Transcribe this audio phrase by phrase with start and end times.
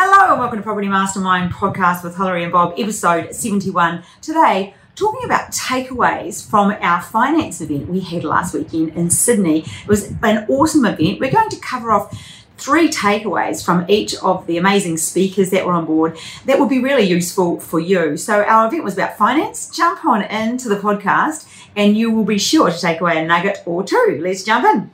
[0.00, 4.04] Hello and welcome to Property Mastermind podcast with Hilary and Bob, episode 71.
[4.22, 9.62] Today, talking about takeaways from our finance event we had last weekend in Sydney.
[9.62, 11.18] It was an awesome event.
[11.18, 12.16] We're going to cover off
[12.58, 16.78] three takeaways from each of the amazing speakers that were on board that will be
[16.78, 18.16] really useful for you.
[18.16, 19.68] So, our event was about finance.
[19.68, 23.64] Jump on into the podcast and you will be sure to take away a nugget
[23.66, 24.20] or two.
[24.22, 24.92] Let's jump in.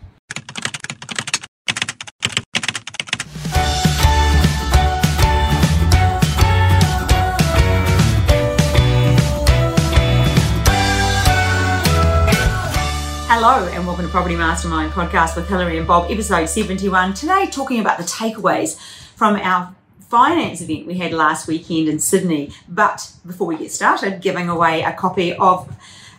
[13.46, 17.12] Hello and welcome to Property Mastermind podcast with Hilary and Bob, episode 71.
[17.12, 18.80] Today, talking about the takeaways
[19.16, 22.52] from our finance event we had last weekend in Sydney.
[22.66, 25.70] But before we get started, giving away a copy of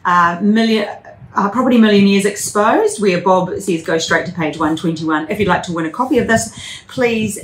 [0.06, 0.88] uh, Million.
[1.34, 5.30] Uh, Property Millionaires Exposed, where Bob says go straight to page 121.
[5.30, 6.56] If you'd like to win a copy of this,
[6.88, 7.40] please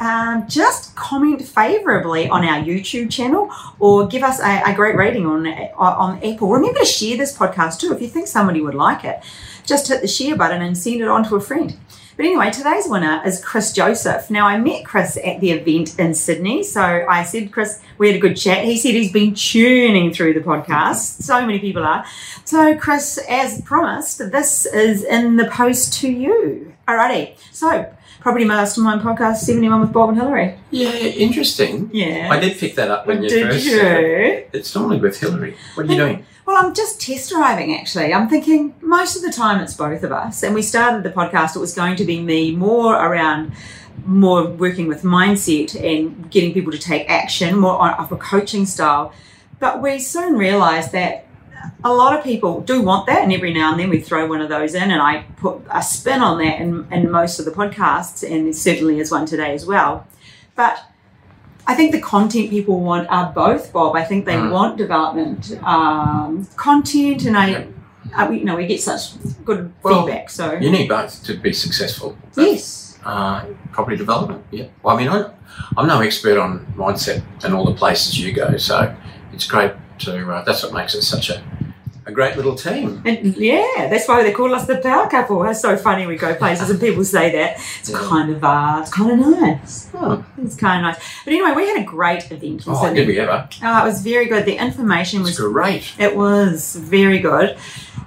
[0.00, 5.26] um, just comment favourably on our YouTube channel or give us a, a, great rating
[5.26, 6.48] on on Apple.
[6.48, 9.22] Remember to share this podcast too if you think somebody would like it.
[9.66, 11.76] Just hit the share button and send it on to a friend.
[12.16, 14.30] But anyway, today's winner is Chris Joseph.
[14.30, 16.62] Now, I met Chris at the event in Sydney.
[16.62, 18.64] So I said, Chris, we had a good chat.
[18.64, 21.22] He said he's been tuning through the podcast.
[21.30, 22.04] So many people are.
[22.44, 26.74] So, Chris, as promised, this is in the post to you.
[26.88, 27.36] Alrighty.
[27.52, 27.90] So,
[28.20, 30.54] Property Mastermind podcast 71 with Bob and Hilary.
[30.70, 31.88] Yeah, interesting.
[31.92, 32.28] Yeah.
[32.30, 33.80] I did pick that up when you Did first you?
[33.80, 34.50] it.
[34.52, 35.56] It's normally with Hillary.
[35.74, 36.26] What are you doing?
[36.44, 38.12] Well, I'm just test driving actually.
[38.12, 40.42] I'm thinking most of the time it's both of us.
[40.42, 43.52] And we started the podcast, it was going to be me more around
[44.04, 48.66] more working with mindset and getting people to take action, more on, of a coaching
[48.66, 49.12] style.
[49.58, 51.26] But we soon realized that
[51.84, 54.40] a lot of people do want that, and every now and then we throw one
[54.40, 57.50] of those in, and I put a spin on that in, in most of the
[57.50, 60.06] podcasts, and there certainly is one today as well.
[60.56, 60.82] But
[61.66, 63.94] I think the content people want are both, Bob.
[63.96, 64.50] I think they Mm.
[64.52, 67.66] want development um, content, and I,
[68.16, 69.12] I, you know, we get such
[69.44, 70.30] good Well, feedback.
[70.30, 72.16] So You need both to be successful.
[72.36, 74.66] Yes, Uh, property development, yeah.
[74.82, 75.30] Well, I mean, I,
[75.76, 78.94] I'm no expert on mindset and all the places you go, so
[79.32, 81.42] it's great to, uh, that's what makes it such a,
[82.06, 83.02] a great little team.
[83.04, 85.42] and yeah, that's why they call us the power couple.
[85.44, 87.56] It's so funny we go places and people say that.
[87.80, 87.98] It's Yeah.
[87.98, 89.88] kind of uh, it's kind of nice.
[89.94, 91.04] Oh, It's kind of nice.
[91.24, 93.48] But anyway, we had a great event oh did we ever?
[93.62, 94.44] Oh, it was very good.
[94.46, 95.92] The information It's was great.
[95.98, 97.56] it was very good.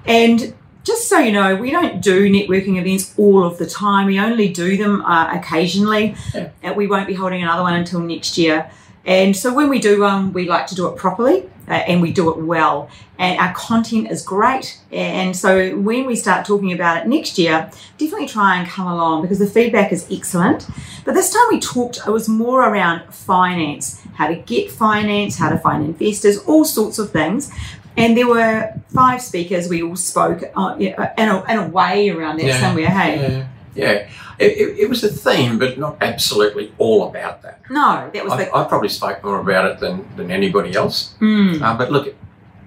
[0.05, 4.07] And just so you know, we don't do networking events all of the time.
[4.07, 6.15] We only do them uh, occasionally.
[6.33, 6.49] Yeah.
[6.61, 8.69] And we won't be holding another one until next year.
[9.05, 12.11] And so when we do one, we like to do it properly uh, and we
[12.11, 12.89] do it well.
[13.17, 14.79] And our content is great.
[14.91, 19.21] And so when we start talking about it next year, definitely try and come along
[19.21, 20.67] because the feedback is excellent.
[21.05, 25.49] But this time we talked, it was more around finance, how to get finance, how
[25.49, 27.51] to find investors, all sorts of things.
[27.95, 29.69] And there were five speakers.
[29.69, 30.95] We all spoke uh, in,
[31.29, 32.59] a, in a way around that Yeah.
[32.59, 32.87] somewhere.
[32.89, 33.47] Hey, Yeah.
[33.75, 34.09] Yeah.
[34.39, 37.61] It, it, it was a theme, but not absolutely all about that.
[37.69, 38.55] no, that was I, the.
[38.55, 41.15] I probably spoke more about it than, than anybody else.
[41.21, 42.15] Mm, Uh, but look,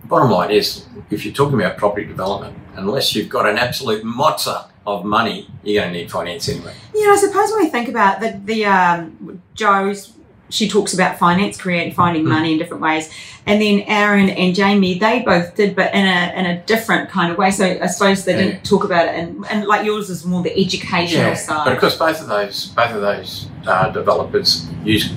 [0.05, 4.67] bottom line is, if you're talking about property development, unless you've got an absolute mozza
[4.87, 6.73] of money, you're going to need finance anyway.
[6.95, 10.13] yeah, I suppose when we think about the the um, Joe's,
[10.49, 12.29] she talks about finance, creating, finding Mm.
[12.29, 13.11] money in different ways,
[13.47, 17.33] and then Aaron and Jamie, they both did, but in a in a different kind
[17.33, 17.51] of way.
[17.51, 20.57] So I suppose they didn't talk about it, and and like yours is more the
[20.59, 21.65] educational but side.
[21.65, 25.11] But of course, both of those both of those uh, developers use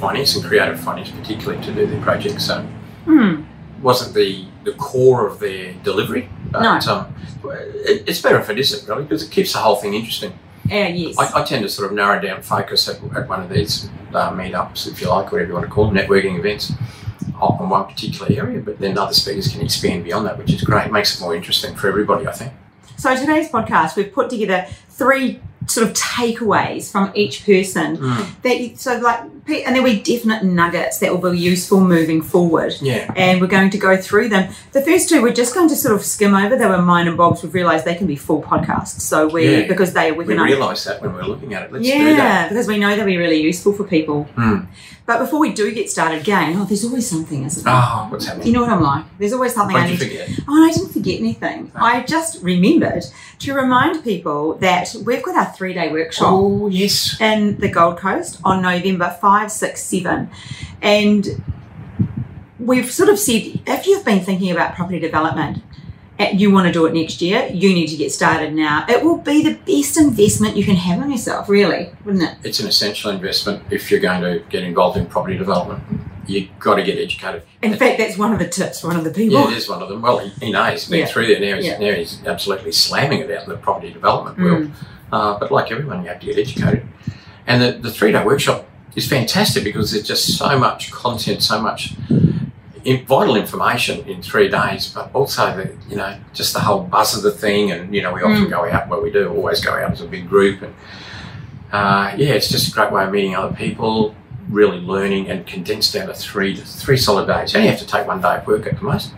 [0.00, 2.44] finance and creative finance particularly to do their projects.
[2.44, 2.64] So
[3.06, 3.42] Hmm.
[3.82, 6.28] wasn't the the core of their delivery.
[6.50, 6.92] But, No.
[6.92, 7.14] Um,
[7.84, 10.32] it, it's better if it isn't really because it keeps the whole thing interesting.
[10.70, 11.18] Uh, yes.
[11.18, 14.30] I, I tend to sort of narrow down focus at, at one of these uh,
[14.32, 16.72] meetups, if you like, whatever you want to call them, networking events,
[17.40, 18.60] on one particular area.
[18.60, 20.86] But then other speakers can expand beyond that, which is great.
[20.86, 22.52] It makes it more interesting for everybody, I think.
[22.96, 28.00] So today's podcast, we've put together three sort of takeaways from each person
[28.42, 32.74] that you, so like and there'll be definite nuggets that will be useful moving forward
[32.80, 33.12] Yeah.
[33.16, 35.94] and we're going to go through them the first two we're just going to sort
[35.94, 39.00] of skim over they were mine and bob's we've realized they can be full podcasts
[39.00, 39.66] so we Yeah.
[39.68, 41.72] because they we We can realised that when we're looking at it.
[41.72, 44.60] Let's do yeah because we know they'll be really useful for people Hmm.
[45.06, 48.26] but before we do get started again oh there's always something isn't there Oh, what's
[48.26, 48.46] happening?
[48.48, 49.04] you know what I'm like.
[49.18, 50.44] There's always something what I need you to forget?
[50.48, 51.70] Oh, I didn't forget anything.
[51.74, 51.80] No.
[51.82, 53.04] I just remembered
[53.40, 57.20] to remind people that we've got our three day workshop Oh, yes.
[57.20, 60.30] in the Gold Coast on November 5, 6, 7.
[60.82, 61.42] And
[62.58, 65.62] we've sort of said if you've been thinking about property development,
[66.18, 68.86] uh, you want to do it next year, you need to get started now.
[68.88, 72.38] It will be the best investment you can have on yourself, really, wouldn't it?
[72.42, 75.82] It's an essential investment if you're going to get involved in property development.
[76.26, 77.42] You've got to get educated.
[77.62, 79.38] In fact, that's one of the tips, one of the people.
[79.40, 80.00] Yeah, it is one of them.
[80.02, 80.72] Well, he, he knows.
[80.82, 81.06] He's been Yeah.
[81.06, 81.56] through there now.
[81.56, 81.78] He's, Yeah.
[81.78, 84.64] now he's absolutely slamming it out in the property development world.
[84.64, 84.72] Mm.
[85.12, 86.84] Uh, but like everyone, you have to get educated.
[87.46, 88.66] And the, the three day workshop
[88.96, 91.94] is fantastic because there's just so much content, so much
[93.06, 97.22] vital information in three days, but also the, you know, just the whole buzz of
[97.22, 97.70] the thing.
[97.72, 98.50] And, you know, we often Mm.
[98.50, 100.62] go out, well, we do always go out as a big group.
[100.62, 100.74] And
[101.72, 104.14] uh, yeah, it's just a great way of meeting other people,
[104.48, 107.52] really learning and condensed down to three, three solid days.
[107.52, 109.12] You only have to take one day of work at the most.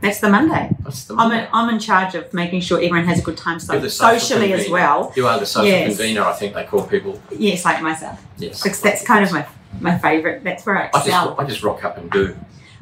[0.00, 0.70] That's the Monday.
[0.80, 3.58] That's the I'm in, I'm in charge of making sure everyone has a good time
[3.60, 5.12] so You're the social socially as well.
[5.16, 5.96] You are the social Yes.
[5.96, 7.20] convener, I think they call people.
[7.30, 8.20] Yes, like myself.
[8.38, 8.62] Yes.
[8.62, 9.46] Because that's kind of my,
[9.80, 10.44] my favourite.
[10.44, 11.26] That's where I I excel.
[11.28, 12.36] just, I just rock up and do.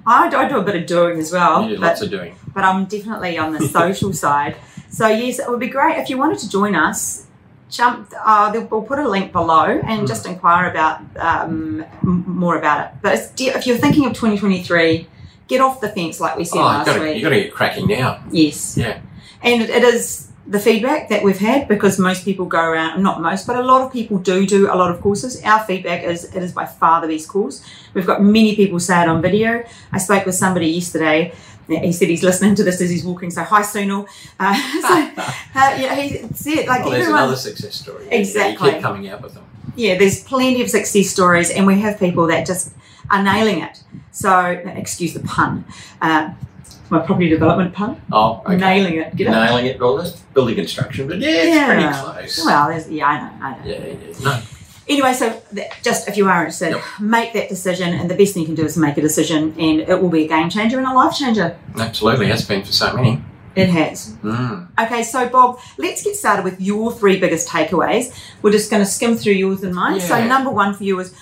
[0.07, 1.63] I, do, I do a bit of doing as well.
[1.63, 2.37] you do but lots of doing.
[2.53, 4.57] but I'm definitely on the social side.
[4.91, 7.27] So yes, it would be great if you wanted to join us.
[7.71, 8.13] Jump.
[8.25, 10.09] Uh, we'll put a link below and Mm.
[10.09, 12.93] just inquire about um, more about it.
[13.03, 15.09] But it's, de- if you're thinking of 2023,
[15.49, 17.17] get off the fence like we said Oh, you last got to week.
[17.17, 18.23] you got to get cracking now.
[18.31, 18.77] Yes.
[18.77, 19.01] Yeah.
[19.43, 23.47] And it is the feedback that we've had because most people go around, not most,
[23.47, 25.43] but a lot of people do do a lot of courses.
[25.43, 27.65] Our feedback is it is by far the best course.
[27.95, 29.65] We've got many people say it on video.
[29.93, 31.35] I spoke with somebody yesterday.
[31.67, 33.31] He said he's listening to this as he's walking.
[33.31, 34.07] So hi, Sunil.
[34.39, 35.23] Uh, so
[35.59, 37.23] uh, yeah, he said like well, there's everyone.
[37.23, 38.05] another success story.
[38.07, 38.67] Yeah, Exactly.
[38.69, 39.45] You keep coming out with them.
[39.77, 42.73] Yeah, there's plenty of success stories, and we have people that just
[43.11, 43.83] are nailing it.
[44.11, 44.41] So
[44.77, 45.65] excuse the pun.
[46.01, 46.33] Uh,
[46.91, 48.01] my property development pun.
[48.13, 48.57] Oh, okay.
[48.57, 49.17] Nailing it.
[49.17, 49.31] Get?
[49.31, 49.81] Nailing it.
[49.81, 51.67] Well, that's building construction, but yeah, it's Yeah.
[51.67, 51.89] pretty
[52.23, 52.45] close.
[52.45, 53.57] Well, there's, yeah, I know, I know.
[53.65, 54.25] yeah, yeah, yeah.
[54.25, 54.41] No.
[54.87, 55.41] Anyway, so
[55.83, 56.83] just if you are interested, Yep.
[57.01, 59.81] make that decision, and the best thing you can do is make a decision, and
[59.81, 61.57] it will be a game changer and a life changer.
[61.79, 63.23] Absolutely, has been for so many.
[63.57, 64.11] It has.
[64.23, 64.67] Mm.
[64.83, 68.13] Okay, so Bob, let's get started with your three biggest takeaways.
[68.43, 70.01] We're just going to skim through yours and mine.
[70.01, 71.15] So, number one for you is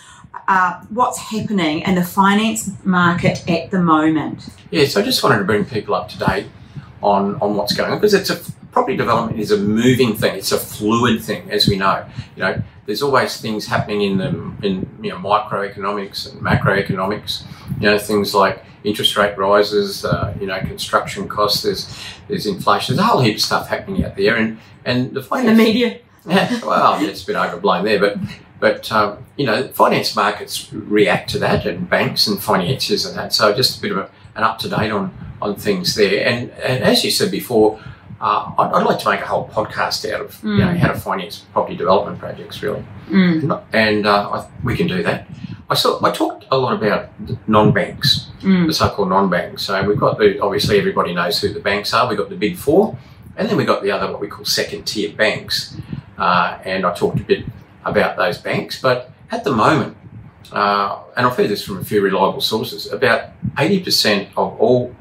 [0.48, 4.48] uh, what's happening in the finance market at the moment.
[4.70, 6.46] Yeah, so I just wanted to bring people up to date
[7.02, 8.40] on, on what's going on because it's a
[8.72, 10.36] property development is a moving thing.
[10.36, 12.06] It's a fluid thing, as we know.
[12.36, 14.28] You know, there's always things happening in the
[14.66, 17.44] in you know microeconomics and macroeconomics.
[17.80, 20.04] You know, things like interest rate rises.
[20.04, 21.62] Uh, you know, construction costs.
[21.62, 21.94] There's
[22.28, 22.96] there's inflation.
[22.96, 25.98] There's a whole heap of stuff happening out there, and and the In the media.
[26.64, 28.16] well, it's been overblown there, but
[28.60, 33.32] but um, you know, finance markets react to that, and banks and financiers and that.
[33.32, 36.24] So just a bit of a, an up to date on on things there.
[36.26, 37.80] And and as you said before,
[38.20, 40.76] uh, I'd, I'd like to make a whole podcast out of you know Mm.
[40.76, 42.84] how to finance property development projects, really.
[43.10, 45.26] Mm, And uh, I, we can do that.
[45.68, 47.08] I saw I talked a lot about
[47.48, 49.62] non banks mm, the so-called non-banks.
[49.62, 52.08] So we've got the obviously everybody knows who the banks are.
[52.08, 52.96] We've got the big four,
[53.36, 55.74] and then we've got the other what we call second-tier banks.
[56.18, 57.44] Uh, and I talked a bit
[57.84, 59.96] about those banks, but at the moment,
[60.52, 64.94] uh, and I've heard this from a few reliable sources, about eighty percent of all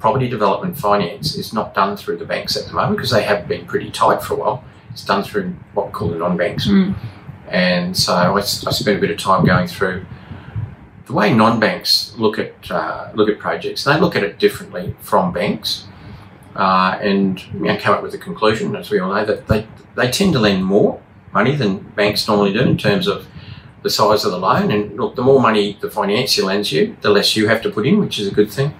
[0.00, 3.46] property development finance is not done through the banks at the moment because they have
[3.48, 4.64] been pretty tight for a while.
[4.90, 6.66] It's done through what we call the non-banks.
[6.68, 6.94] mm,
[7.48, 10.04] And so I spent a bit of time going through
[11.06, 13.84] the way non-banks look at uh, look at projects.
[13.84, 15.86] They look at it differently from banks,
[16.56, 19.66] uh, and you know, come up with a conclusion, as we all know, that they
[19.94, 21.00] they tend to lend more
[21.32, 23.26] money than banks normally do in terms of
[23.82, 24.70] the size of the loan.
[24.70, 27.86] And look, the more money the financier lends you, the less you have to put
[27.86, 28.74] in, which is a good thing.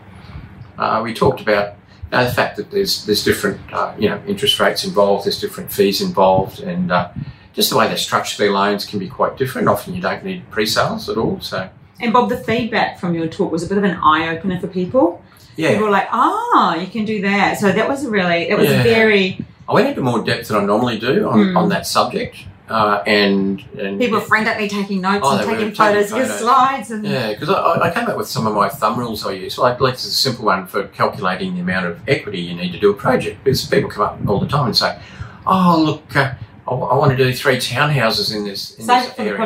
[0.78, 1.76] Uh, we talked about
[2.10, 6.00] the fact that there's there's different uh, you know interest rates involved, there's different fees
[6.00, 7.10] involved, and uh,
[7.52, 9.68] just the way they structure their loans can be quite different.
[9.68, 11.40] Often you don't need pre-sales at all.
[11.40, 11.68] So
[12.00, 14.68] And Bob, the feedback from your talk was a bit of an eye opener for
[14.68, 15.23] people.
[15.56, 18.58] Yeah, People were like, "Ah, you can do that." So that was a really, it
[18.58, 18.82] was Yeah.
[18.82, 19.44] very.
[19.68, 21.56] I went into more depth than I normally do on, Mm.
[21.56, 22.36] on that subject,
[22.68, 26.26] uh, and and People were frantically taking notes Oh, and taking taking photos of your
[26.26, 26.40] photos.
[26.40, 29.32] slides and Yeah, because I, I came up with some of my thumb rules I
[29.32, 29.56] use.
[29.56, 32.78] Like, like it's a simple one for calculating the amount of equity you need to
[32.78, 33.42] do a project.
[33.44, 34.98] Because people come up all the time and say,
[35.46, 36.32] "Oh, look, uh,
[36.68, 39.38] I, want to do three townhouses in this in save this it for the area."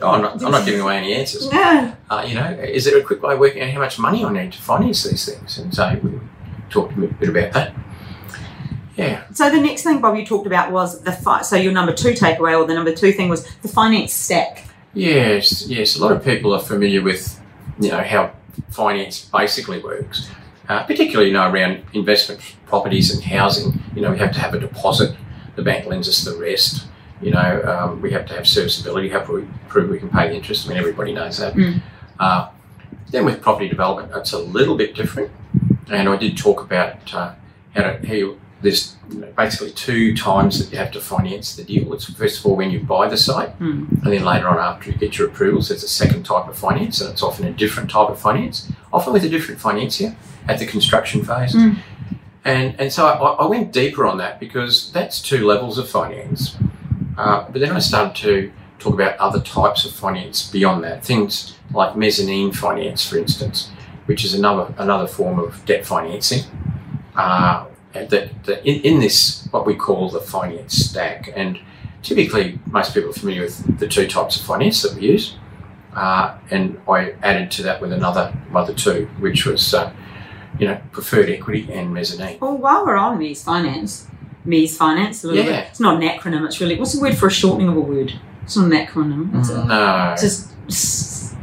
[0.00, 1.50] Oh, I'm not, I'm not giving away any answers.
[1.50, 1.92] No.
[2.08, 4.32] Uh, you know, is there a quick way of working out how much money I
[4.32, 5.58] need to finance these things?
[5.58, 6.20] And so we
[6.70, 7.74] talked a bit about that.
[8.96, 11.92] Yeah, So the next thing, Bob, you talked about was the fi- so your number
[11.92, 14.64] two takeaway or the number two thing was the finance stack.
[14.92, 15.96] yes, yes.
[15.96, 17.40] A lot of people are familiar with,
[17.78, 18.32] you know, how
[18.70, 20.28] finance basically works,
[20.68, 23.80] uh, particularly, you know, around investment properties and housing.
[23.94, 25.16] You know, we have to have a deposit.
[25.54, 26.86] The bank lends us the rest.
[27.20, 29.08] You know, um, we have to have serviceability.
[29.10, 30.66] Have to prove we can pay the interest.
[30.66, 31.54] I mean, everybody knows that.
[31.54, 31.82] Mm.
[32.18, 32.50] Uh,
[33.10, 35.30] then with property development, it's a little bit different.
[35.90, 37.34] And I did talk about uh,
[37.74, 38.96] how to how you, there's
[39.36, 41.92] basically two times that you have to finance the deal.
[41.94, 43.84] It's first of all when you buy the site, Hmm.
[44.02, 47.00] and then later on after you get your approvals, there's a second type of finance,
[47.00, 50.66] and it's often a different type of finance, often with a different financier at the
[50.66, 51.54] construction phase.
[51.54, 51.78] Mm.
[52.44, 56.56] And and so I, I went deeper on that because that's two levels of finance.
[57.18, 61.58] Uh, but then I started to talk about other types of finance beyond that, things
[61.72, 63.70] like mezzanine finance, for instance,
[64.06, 66.44] which is another another form of debt financing.
[67.16, 71.58] Uh, that, that in, in this what we call the finance stack, and
[72.02, 75.36] typically most people are familiar with the two types of finance that we use.
[75.94, 79.92] Uh, and I added to that with another other two, which was uh,
[80.60, 82.38] you know preferred equity and mezzanine.
[82.38, 84.06] Well, while we're on these Finance,
[84.48, 85.60] Mezz Finance, a little Yeah.
[85.60, 85.66] bit.
[85.70, 86.44] It's not an acronym.
[86.46, 88.12] It's really what's the word for a shortening of a word?
[88.44, 89.38] It's not an acronym.
[89.38, 90.48] It's a, mm, No, it's just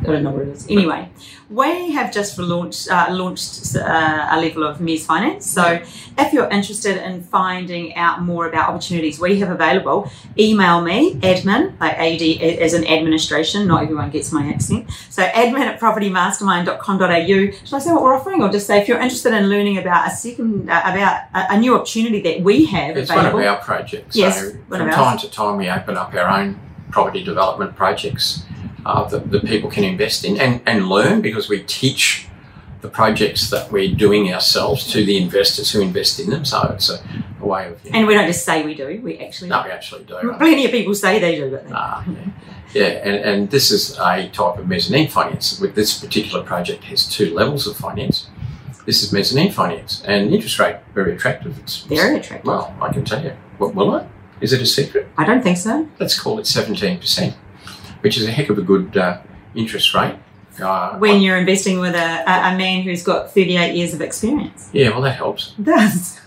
[0.08, 0.68] I don't know what it is.
[0.70, 1.10] Anyway,
[1.50, 5.46] we have just launched uh, launched uh, a level of Mezz Finance.
[5.46, 5.82] So,
[6.18, 11.80] if you're interested in finding out more about opportunities we have available, email me admin
[11.80, 12.22] like AD
[12.60, 13.68] as an administration.
[13.68, 14.90] Not everyone gets my accent.
[15.10, 17.66] So, admin at propertymastermind.com.au.
[17.66, 20.08] Should I say what we're offering, or just say if you're interested in learning about
[20.08, 23.40] a second uh, about a, a new opportunity that we have it's one available?
[23.42, 24.16] of our projects.
[24.16, 26.60] Yes, so one from time to time we open up our own
[26.92, 28.46] property development projects
[28.86, 32.28] uh, that, that people can invest in and, and learn because we teach
[32.82, 36.46] the projects that we're doing ourselves to the investors who invest in them.
[36.46, 37.00] So it's a,
[37.42, 39.50] a way of you know, and we don't just say we do; we actually.
[39.50, 40.16] no, we actually do.
[40.38, 42.16] Plenty of people say they do, but they Ah, yeah.
[42.74, 45.60] yeah, and, and this is a type of mezzanine finance.
[45.60, 48.28] With this particular project has two levels of finance.
[48.86, 51.58] This is mezzanine finance, and interest rate very attractive.
[51.58, 52.46] It's very attractive.
[52.46, 53.34] well, I can tell you.
[53.58, 54.06] What will it?
[54.42, 55.08] Is it a secret?
[55.18, 55.88] I don't think so.
[56.00, 57.36] Let's call it seventeen percent,
[58.02, 59.20] which is a heck of a good uh,
[59.56, 60.16] interest rate.
[60.62, 64.70] Uh, when you're investing with a, a, a man who's got 38 years of experience.
[64.72, 65.54] yeah, well, that helps.
[65.60, 66.20] It does.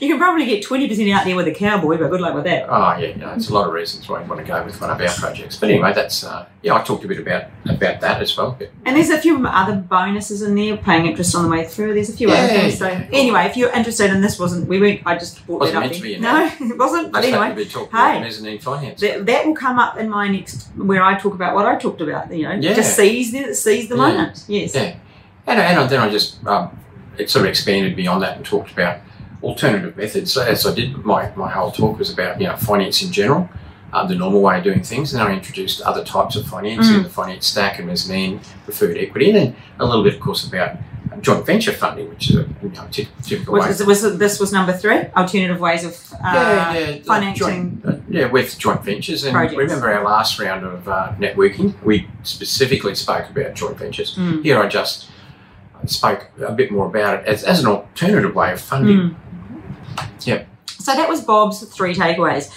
[0.00, 2.66] You can probably get 20% out there with a cowboy, but good luck with that.
[2.68, 3.14] Oh, yeah, yeah.
[3.30, 5.56] There's a lot of reasons why you want to go with one of our projects.
[5.58, 6.74] But anyway, that's uh, yeah.
[6.74, 8.54] I talked a bit about about that as well.
[8.58, 11.94] But And there's a few other bonuses in there, paying interest on the way through.
[11.94, 12.78] There's a few Yeah, other things.
[12.78, 13.08] So yeah.
[13.12, 15.00] anyway, if you're interested in this, wasn't we weren't?
[15.06, 15.90] I just brought Wasn't that up.
[15.90, 17.12] meant to be, no, it wasn't.
[17.12, 17.80] But anyway, to be hey.
[17.82, 19.00] about mezzanine finance.
[19.00, 22.00] that, that will come up in my next where I talk about what I talked
[22.00, 22.32] about.
[22.32, 22.74] You know, Yeah.
[22.74, 24.44] just seize the seize the moment.
[24.46, 24.74] Yes.
[24.74, 24.94] Yeah.
[25.46, 26.78] And, and then I just um,
[27.18, 29.00] it sort of expanded beyond that and talked about
[29.44, 30.32] alternative methods.
[30.32, 33.48] So as I did, my, my whole talk was about you know finance in general,
[33.92, 37.00] uh, the normal way of doing things, and then I introduced other types of financing,
[37.00, 37.04] Mm.
[37.04, 40.70] the finance stack and mezzanine, preferred equity, and then a little bit, of course, about
[41.12, 43.60] uh, joint venture funding, which is a you know, ty- typical way.
[43.68, 45.00] Was, was, this was number three?
[45.16, 47.80] Alternative ways of uh, yeah, yeah, financing.
[47.82, 49.22] Joint, uh, yeah, with joint ventures.
[49.24, 49.56] And Projects.
[49.58, 54.16] remember our last round of uh, networking, we specifically spoke about joint ventures.
[54.16, 54.42] Mm.
[54.42, 55.08] Here I just
[55.86, 58.96] spoke a bit more about it as, as an alternative way of funding.
[58.98, 59.16] Mm.
[60.22, 60.46] Yep.
[60.66, 62.50] So that was Bob's three takeaways.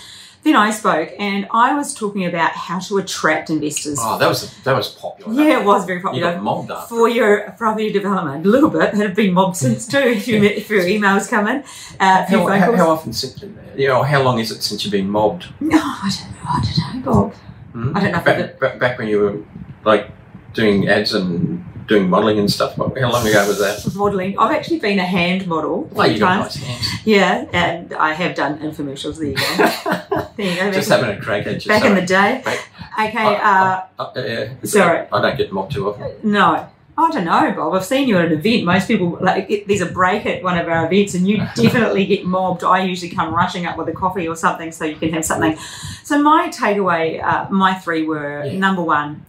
[0.43, 3.97] Then I spoke and I was talking about how to attract investors.
[4.01, 5.33] Oh, that was that was popular.
[5.33, 6.33] yeah, it was very You popular.
[6.33, 6.95] got mobbed after.
[6.95, 8.93] For your property development, a little bit.
[8.93, 9.97] Had been mobbed since too.
[9.97, 11.63] If, you, if your emails come in,
[11.99, 13.43] uh, How, how, how often since
[13.75, 15.47] you know how long is it since you've been mobbed?
[15.59, 16.49] no, I don't know.
[16.49, 17.33] I don't know, Bob.
[17.73, 17.97] Hmm?
[17.97, 19.43] I don't know Back, back, back when you were
[19.83, 20.11] like
[20.53, 22.75] doing ads and doing modelling and stuff.
[22.75, 23.95] How long ago was that?
[23.95, 24.37] Modelling.
[24.37, 27.05] I've actually been a hand model three you got nice hands.
[27.05, 29.17] Yeah, and I have done infomercials.
[29.17, 30.23] There you go.
[30.37, 30.71] There you go.
[30.71, 31.69] Just having a crack at you.
[31.69, 32.41] back in the day.
[32.45, 33.35] Back- Okay.
[33.35, 34.47] Uh, Uh, yeah.
[34.63, 35.07] Sorry.
[35.13, 36.11] I don't get mobbed too often.
[36.23, 36.67] No.
[36.99, 37.75] I don't know, Bob.
[37.75, 38.63] I've seen you at an event.
[38.65, 42.07] Most people like it, there's a break at one of our events, and you definitely
[42.07, 42.63] get mobbed.
[42.63, 45.55] I usually come rushing up with a coffee or something, so you can have something.
[46.03, 48.57] So my takeaway, uh, my three were Yeah.
[48.57, 49.23] number one,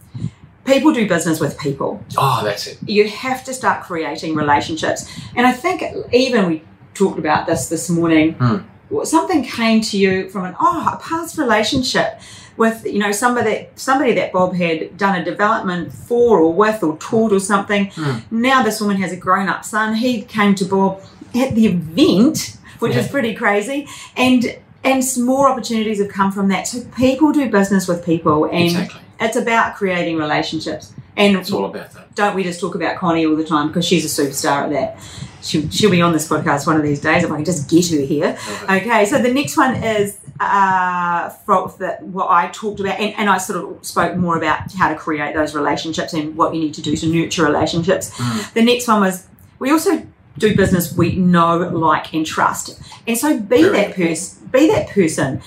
[0.69, 2.03] people do business with people.
[2.17, 2.77] Oh, that's it.
[2.85, 5.83] You have to start creating relationships, and I think
[6.13, 8.33] even we talked about this this morning.
[8.33, 8.57] Hmm.
[9.03, 12.19] Something came to you from an oh a past relationship
[12.57, 16.97] with you know somebody somebody that Bob had done a development for or with or
[16.97, 17.91] taught or something.
[17.91, 18.19] Hmm.
[18.31, 19.95] Now this woman has a grown up son.
[19.95, 21.01] He came to Bob
[21.35, 26.67] at the event, which is pretty crazy, and and more opportunities have come from that.
[26.67, 29.01] So people do business with people, and exactly.
[29.19, 30.93] it's about creating relationships.
[31.17, 32.15] And It's all about that.
[32.15, 34.97] don't we just talk about Connie all the time because she's a superstar at that.
[35.41, 37.89] She'll, she'll be on this podcast one of these days if I can just get
[37.91, 38.37] her here.
[38.63, 43.29] Okay, so the next one is uh, from the, what I talked about, and, and
[43.29, 46.73] I sort of spoke more about how to create those relationships and what you need
[46.75, 48.17] to do to nurture relationships.
[48.17, 48.53] Mm.
[48.53, 49.27] The next one was
[49.59, 50.05] we also
[50.37, 54.38] do business we know, like, and trust, and so be Very that person.
[54.51, 55.41] Be that person.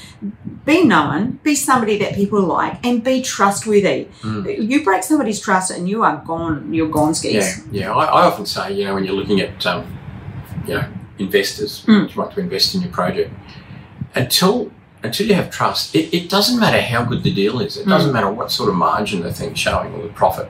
[0.65, 1.41] Be known.
[1.43, 4.07] Be somebody that people like, and be trustworthy.
[4.23, 4.71] Mm.
[4.71, 6.73] You break somebody's trust, and you are gone.
[6.73, 7.65] You're gone skis.
[7.73, 7.93] Yeah, yeah.
[7.95, 9.87] I, I often say, you know, when you're looking at, um,
[10.67, 10.85] you know,
[11.19, 12.11] investors Mm.
[12.11, 13.31] who want to invest in your project.
[14.15, 14.71] Until
[15.05, 17.77] until you have trust, it, it doesn't matter how good the deal is.
[17.77, 18.15] It doesn't Mm.
[18.15, 20.49] matter what sort of margin the thing's showing or the profit.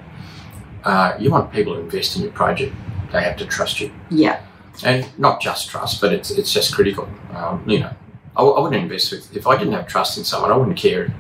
[0.85, 2.75] Uh, you want people to invest in your project.
[3.13, 4.41] They have to trust you, Yeah.
[4.85, 7.09] and not just trust, but it's it's just critical.
[7.35, 7.91] Um, you know,
[8.37, 10.51] I, w- I wouldn't invest with if I didn't have trust in someone.
[10.51, 11.15] I wouldn't care,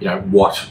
[0.00, 0.68] you know, what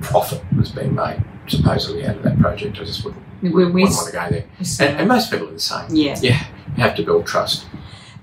[0.00, 2.78] profit was being made supposedly out of that project.
[2.78, 4.44] I just wouldn't, We, we, wouldn't want to go there.
[4.88, 5.86] And, and most people are the same.
[5.90, 6.16] yeah.
[6.20, 7.66] Yeah, you have to build trust.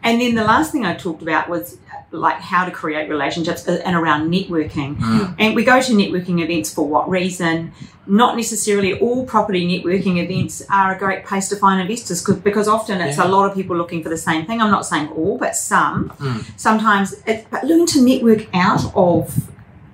[0.04, 1.78] And then the last thing I talked about was
[2.14, 4.96] like how to create relationships and around networking.
[4.98, 5.36] Mm.
[5.40, 7.72] And we go to networking events for what reason?
[8.06, 13.02] Not necessarily all property networking events are a great place to find investors because often
[13.02, 13.28] it's Yeah.
[13.28, 14.62] a lot of people looking for the same thing.
[14.62, 16.10] I'm not saying all, but some.
[16.20, 16.46] Mm.
[16.60, 19.50] Sometimes, it, but learn to network out of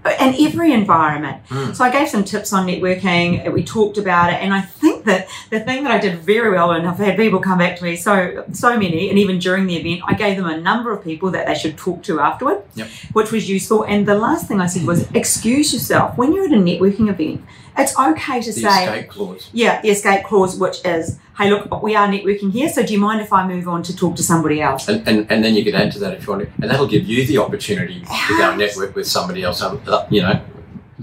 [0.06, 1.46] in every environment.
[1.50, 1.76] Mm.
[1.76, 3.52] So I gave some tips on networking.
[3.52, 6.72] We talked about it, and I think that the thing that I did very well,
[6.72, 9.76] and I've had people come back to me so so many, and even during the
[9.76, 12.88] event, I gave them a number of people that they should talk to afterward, Yep.
[13.14, 13.84] which was useful.
[13.84, 17.44] And the last thing I said was, excuse yourself when you're at a networking event.
[17.78, 19.50] It's okay to The say, escape clause.
[19.54, 23.00] yeah, the escape clause, which is, hey, look, we are networking here, so do you
[23.00, 24.88] mind if I move on to talk to somebody else?
[24.90, 26.88] And, and, and then you can add to that if you want to, and that'll
[26.88, 30.42] give you the opportunity to go and network with somebody else, um, uh, you know,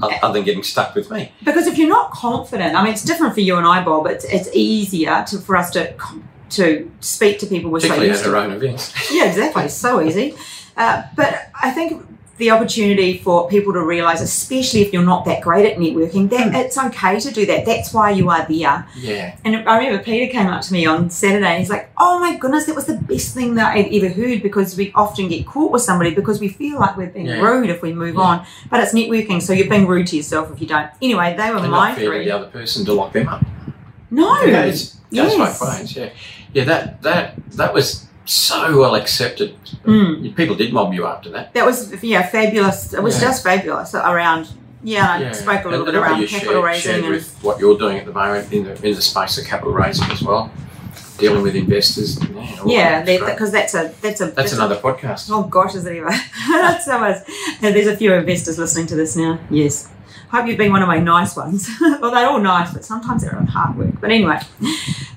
[0.02, 1.32] other than getting stuck with me.
[1.42, 4.06] Because if you're not confident, I mean, it's different for you and I, Bob.
[4.08, 5.94] It's it's easier to for us to
[6.50, 8.36] to speak to people we're so used at to.
[8.36, 8.92] our own events.
[9.10, 9.68] Yeah, exactly.
[9.68, 10.34] So easy.
[10.76, 12.05] Uh, but I think
[12.38, 16.48] the opportunity for people to realise, especially if you're not that great at networking, that
[16.48, 16.54] hmm.
[16.54, 17.64] it's okay to do that.
[17.64, 18.86] That's why you are there.
[18.94, 19.36] Yeah.
[19.44, 22.36] And I remember Peter came up to me on Saturday and he's like, Oh my
[22.36, 25.72] goodness, that was the best thing that I've ever heard because we often get caught
[25.72, 27.40] with somebody because we feel like we're being Yeah.
[27.40, 28.20] rude if we move Yeah.
[28.20, 28.46] on.
[28.70, 30.90] But it's networking, so you're being rude to yourself if you don't.
[31.00, 32.24] Anyway, they were And my not fair to three.
[32.26, 33.44] the other person to lock them up.
[34.10, 34.42] No.
[34.42, 35.58] It goes, goes Yes.
[35.58, 36.10] both ways, yeah.
[36.52, 39.54] Yeah, that, that, that was so well accepted.
[39.84, 40.34] Mm.
[40.36, 41.54] People did mob you after that.
[41.54, 42.92] That was yeah, fabulous.
[42.92, 43.28] It was Yeah.
[43.28, 44.48] just fabulous around
[44.82, 47.58] yeah, I spoke a little And bit around capital shared, raising shared and with what
[47.58, 50.50] you're doing at the moment in the in the space of capital raising as well,
[51.18, 52.18] dealing with investors.
[52.22, 55.28] Yeah, all yeah, that's because that's a that's a that's a- another podcast.
[55.30, 56.10] Oh gosh, is it ever?
[56.48, 57.16] That's so much.
[57.60, 59.40] There's a few investors listening to this now.
[59.50, 59.88] Yes.
[60.30, 61.68] Hope you've been one of my nice ones.
[61.80, 64.00] well, they're all nice, but sometimes they're on hard work.
[64.00, 64.38] But anyway,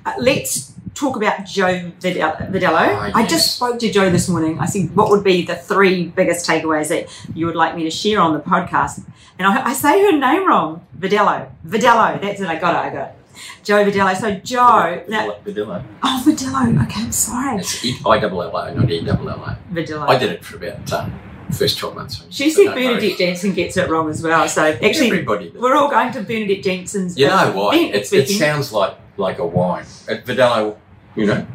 [0.05, 2.75] uh, let's talk about Joe Vidello.
[2.77, 4.59] Ah, I just spoke to Joe this morning.
[4.59, 7.91] I said, what would be the three biggest takeaways that you would like me to
[7.91, 9.03] share on the podcast?
[9.37, 10.85] And I, I say her name wrong.
[10.97, 11.49] Vidello.
[11.65, 12.21] Vidello.
[12.21, 12.47] That's it.
[12.47, 12.89] I got it.
[12.89, 13.15] I got it.
[13.63, 14.15] Joe Vidello.
[14.15, 15.03] So Joe.
[15.07, 15.83] Now, Vidilla.
[16.03, 16.83] oh, Vidello.
[16.83, 17.57] Okay, I'm sorry.
[17.59, 19.73] It's E- I double L O, not E double L O.
[19.73, 20.07] Vidello.
[20.09, 21.09] I did it for about uh,
[21.51, 22.23] first twelve months.
[22.29, 22.73] She said.
[22.73, 24.47] Bernadette Jensen gets it wrong as well.
[24.47, 27.17] So actually, we're all going to Bernadette Jensen's.
[27.17, 27.75] You uh, know why?
[27.75, 29.85] event It, it sounds like like a wine.
[30.07, 30.77] At Vidello,
[31.15, 31.45] you know,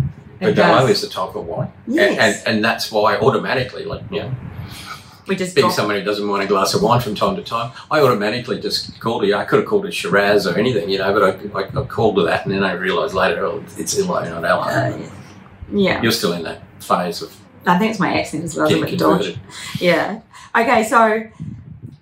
[0.41, 2.45] Vidello is the type of wine, and, Yes.
[2.47, 4.35] and and that's why automatically, like you know,
[5.27, 7.73] we just being someone who doesn't want a glass of wine from time to time,
[7.91, 9.33] I automatically just called it.
[9.33, 11.23] I could have called it Shiraz or anything, you know, but
[11.55, 14.45] I, I, I called it that, and then I realised later, oh, it's Illo, not
[14.45, 14.67] Ella.
[14.67, 15.11] uh,
[15.73, 16.03] yeah.
[16.03, 17.35] You're still in that phase of
[17.67, 18.67] I think it's my accent as well.
[18.67, 19.39] It's a bit dodgy.
[19.81, 20.21] Yeah.
[20.57, 21.25] Okay, so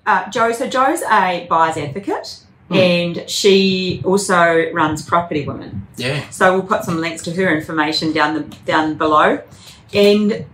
[0.07, 0.53] uh, Joe.
[0.53, 2.75] So Joe's a buyer's advocate, Hmm.
[2.75, 5.87] and she also runs Property Women.
[5.97, 9.41] Yeah, So we'll put some links to her information down the down below.
[9.95, 10.47] And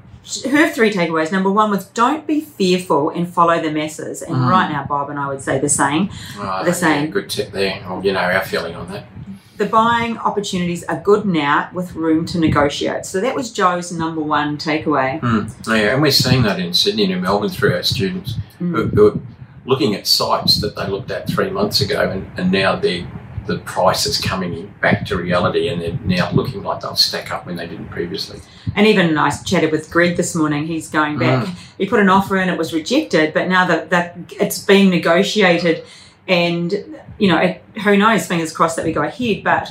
[0.51, 1.33] her three takeaways.
[1.33, 4.21] Number one was don't be fearful and follow the masses.
[4.21, 4.51] And Mm.
[4.51, 6.11] right now, Bob and I would say the same.
[6.39, 7.05] right, The same.
[7.07, 7.81] yeah, good tip there.
[7.89, 9.05] Well, you know our feeling on that.
[9.59, 13.05] The buying opportunities are good now with room to negotiate.
[13.05, 15.21] So that was Joe's number one takeaway.
[15.21, 15.67] Mm.
[15.67, 18.75] Yeah, and we're seeing that in Sydney and in Melbourne through our students Mm.
[18.75, 19.21] who, who are
[19.67, 23.05] looking at sites that they looked at three months ago, and, and now the
[23.47, 27.47] the price is coming back to reality, and they're now looking like they'll stack up
[27.47, 28.39] when they didn't previously.
[28.77, 30.67] And even I chatted with Greg this morning.
[30.67, 31.47] He's going back.
[31.47, 31.55] Mm.
[31.79, 35.85] He put an offer in, it was rejected, but now that, that it's being negotiated,
[36.29, 36.73] and
[37.19, 38.27] you know, who knows?
[38.27, 39.43] Fingers crossed that we go ahead.
[39.43, 39.69] But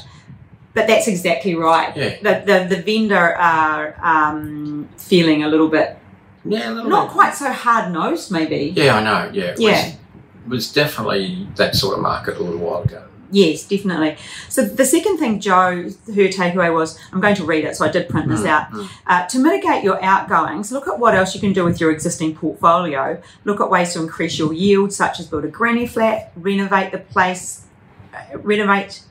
[0.74, 1.96] but that's exactly right.
[1.96, 5.98] Yeah, The the, the vendor are um, feeling a little bit
[6.46, 7.14] yeah, a little not bit.
[7.14, 8.74] quite so hard nosed, maybe.
[8.76, 9.32] Yeah, I know.
[9.34, 9.72] Yeah, it Yeah.
[9.72, 13.04] Was, it was definitely that sort of market a little while ago.
[13.30, 14.16] Yes, definitely.
[14.48, 17.90] So the second thing, Joe, her takeaway was, I'm going to read it, so I
[17.92, 18.72] did print this Mm, out.
[18.72, 18.90] mm.
[19.06, 22.36] Uh, to mitigate your outgoings, look at what else you can do with your existing
[22.36, 23.22] portfolio.
[23.44, 27.00] Look at ways to increase your yield, such as build a granny flat, renovate the
[27.00, 27.66] place,
[28.14, 29.02] uh, renovate,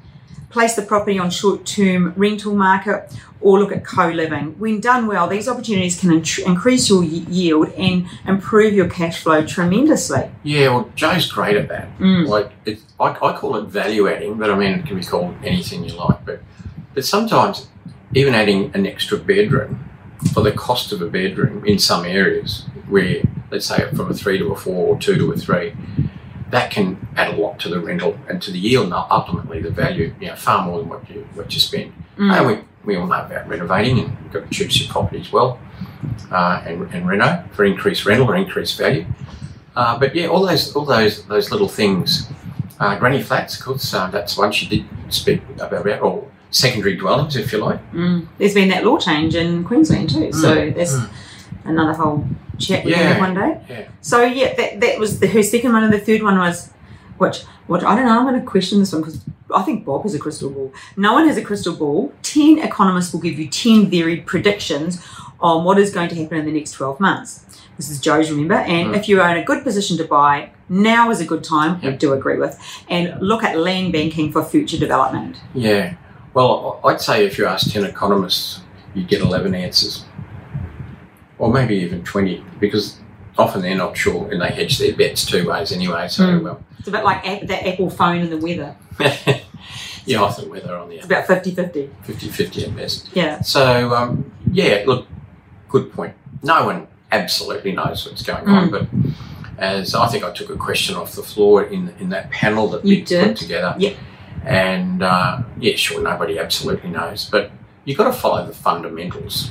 [0.51, 4.59] place the property on short-term rental market, or look at co-living.
[4.59, 9.45] When done well, these opportunities can in- increase your yield and improve your cash flow
[9.45, 10.31] tremendously.
[10.43, 11.99] Yeah, well, Joe's great at that.
[11.99, 12.27] Mm.
[12.27, 15.35] Like, it, I, I call it value adding, but I mean, it can be called
[15.45, 16.25] anything you like.
[16.25, 16.43] But,
[16.95, 17.69] but sometimes,
[18.15, 19.85] even adding an extra bedroom
[20.33, 24.39] for the cost of a bedroom in some areas, where let's say from a three
[24.39, 25.75] to a four or two to a three,
[26.51, 29.71] that can add a lot to the rental and to the yield and ultimately the
[29.71, 30.15] value.
[30.21, 31.93] You know, far more than what you what you spend.
[32.17, 32.33] Mm.
[32.33, 35.59] And we, we all know about renovating and you've got to choose your properties well
[36.31, 39.07] uh, and, and reno for increased rental or increased value.
[39.75, 42.29] Uh, but yeah, all those all those those little things.
[42.79, 47.35] Uh, granny flats, of course, uh, that's one she did speak about, or secondary dwellings,
[47.35, 47.81] if you like.
[47.93, 48.27] Mm.
[48.39, 51.09] There's been that law change in Queensland too, so Mm, that's mm.
[51.65, 52.27] another whole
[52.59, 53.61] chat we Yeah, one day.
[53.69, 53.89] yeah.
[54.01, 56.71] So yeah, that, that was the, her second one, and the third one was,
[57.19, 58.19] which which I don't know.
[58.19, 59.21] I'm going to question this one because
[59.55, 60.73] I think Bob has a crystal ball.
[60.97, 62.13] No one has a crystal ball.
[62.23, 65.05] Ten economists will give you ten varied predictions
[65.41, 67.43] on what is going to happen in the next twelve months.
[67.77, 68.55] This is Joe's, remember?
[68.55, 68.97] And Mm.
[68.97, 71.79] if you are in a good position to buy, now is a good time.
[71.83, 72.59] I do agree with.
[72.89, 75.37] And look at land banking for future development.
[75.55, 75.97] Yeah.
[76.33, 78.61] Well, I'd say if you ask 10 economists,
[78.95, 80.05] you get 11 answers.
[81.39, 82.97] Or maybe even 20, because
[83.39, 86.09] often they're not sure and they hedge their bets two ways anyway.
[86.09, 86.43] So, Mm.
[86.43, 88.75] well, It's a bit like that Apple phone and the weather.
[90.07, 91.91] yeah, I think weather on the It's about 50-50.
[92.05, 93.09] 50 50 at best.
[93.15, 93.41] Yeah.
[93.43, 95.07] So, um, yeah, look,
[95.69, 96.15] good point.
[96.43, 98.71] No one absolutely knows what's going on, Mm.
[98.71, 98.87] but
[99.59, 102.85] as I think I took a question off the floor in in that panel that
[102.85, 103.29] You we did?
[103.29, 103.75] put together.
[103.79, 103.93] Yeah.
[104.45, 107.51] And uh, yeah, sure, nobody absolutely knows, but
[107.85, 109.51] you've got to follow the fundamentals.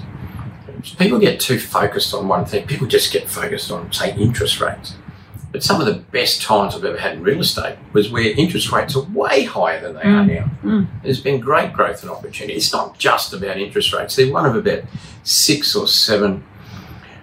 [0.98, 2.66] People get too focused on one thing.
[2.68, 4.96] People just get focused on, say, interest rates.
[5.52, 8.72] But some of the best times I've ever had in real estate was where interest
[8.72, 10.28] rates are way higher than they are Mm.
[10.28, 10.52] now.
[10.64, 10.88] Mm.
[11.02, 12.56] There's been great growth and opportunity.
[12.58, 14.16] It's not just about interest rates.
[14.18, 14.84] They're one of about
[15.24, 16.44] six or seven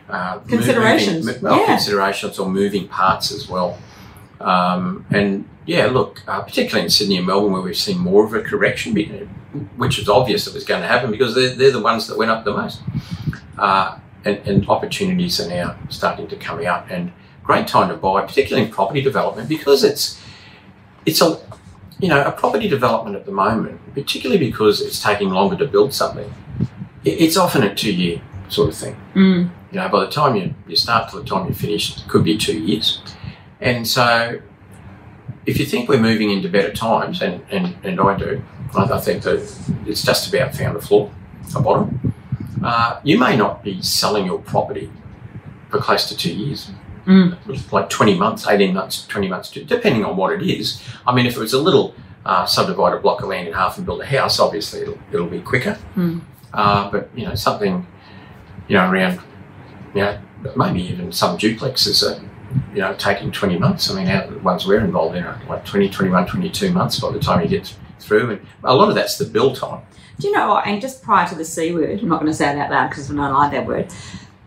[0.08, 1.66] uh, Considerations, moving- well, yeah.
[1.66, 3.78] considerations or moving parts as well.
[4.40, 8.34] Um, and yeah, look, uh, particularly in Sydney and Melbourne, where we've seen more of
[8.34, 8.94] a correction,
[9.76, 12.30] which was obvious it was going to happen because they're, they're the ones that went
[12.30, 12.80] up the most.
[13.58, 17.12] Uh, and, and opportunities are now starting to come out, and
[17.42, 20.20] great time to buy, particularly in property development, because it's
[21.04, 21.38] it's a
[21.98, 25.92] you know a property development at the moment, particularly because it's taking longer to build
[25.92, 26.32] something.
[27.04, 28.96] it- It's often a two year sort of thing.
[29.14, 29.50] Mm.
[29.72, 32.22] You know, by the time you, you start to the time you finish, it could
[32.24, 33.00] be two years.
[33.60, 34.38] And so,
[35.46, 38.42] if you think we're moving into better times, and, and, and I do,
[38.76, 39.40] I, I think that
[39.86, 41.10] it's just about found a floor,
[41.56, 42.11] a bottom,
[42.64, 44.90] uh, you may not be selling your property
[45.70, 46.70] for close to two years.
[47.06, 47.72] Mm.
[47.72, 50.82] Like 20 months, 18 months, 20 months, depending on what it is.
[51.06, 51.94] I mean, if it was a little
[52.24, 55.26] uh, subdivide a block of land in half and build a house, obviously it'll, it'll
[55.26, 55.76] be quicker.
[55.96, 56.20] Mm.
[56.52, 57.86] Uh, but, you know, something,
[58.68, 59.20] you know, around,
[59.94, 60.20] you know,
[60.56, 62.22] maybe even some duplexes are,
[62.74, 63.90] you know, taking 20 months.
[63.90, 67.18] I mean, the ones we're involved in are like 20, 21, 22 months by the
[67.18, 68.30] time you get through.
[68.30, 69.82] And a lot of that's the build time.
[70.22, 70.66] Do you know what?
[70.68, 72.90] And just prior to the C word, I'm not going to say it out loud
[72.90, 73.92] because I don't like that word.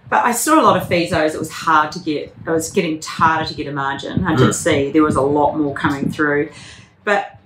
[0.10, 1.34] But I saw a lot of feasos.
[1.34, 2.34] It was hard to get.
[2.48, 4.24] It was getting harder to get a margin.
[4.26, 4.54] I did Mm.
[4.54, 6.52] see there was a lot more coming through,
[7.04, 7.38] but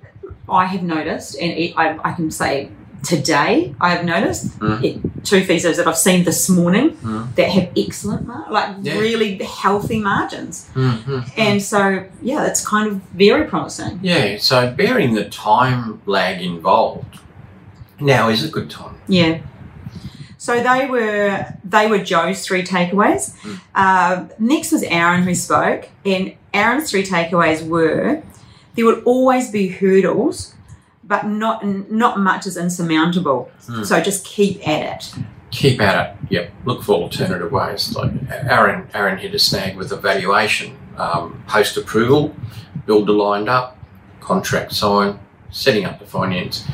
[0.48, 2.70] I have noticed, and I, I can say
[3.04, 4.84] today I have noticed Mm.
[4.84, 7.34] it, two feasos that I've seen this morning Mm.
[7.36, 9.00] that have excellent, mar- like Yeah.
[9.00, 10.70] really healthy margins.
[10.76, 11.20] Mm-hmm.
[11.38, 14.00] And so, yeah, that's kind of very promising.
[14.04, 17.20] Yeah, so bearing the time lag involved,
[18.02, 19.00] now is a good time.
[19.08, 19.42] Yeah.
[20.38, 23.36] So they were they were Joe's three takeaways.
[23.42, 23.60] Mm.
[23.76, 28.24] Uh, next was Aaron who spoke, and Aaron's three takeaways were
[28.76, 30.56] there would always be hurdles,
[31.04, 33.52] but not not much is insurmountable.
[33.68, 33.86] Mm.
[33.86, 35.24] So just keep at it.
[35.52, 36.32] Keep at it.
[36.32, 36.52] Yep.
[36.64, 37.94] Look for alternative ways.
[37.94, 42.36] Like Aaron, Aaron hit a snag with evaluation, um, post approval,
[42.86, 43.78] builder lined up,
[44.22, 46.66] contract signed, setting up the finance.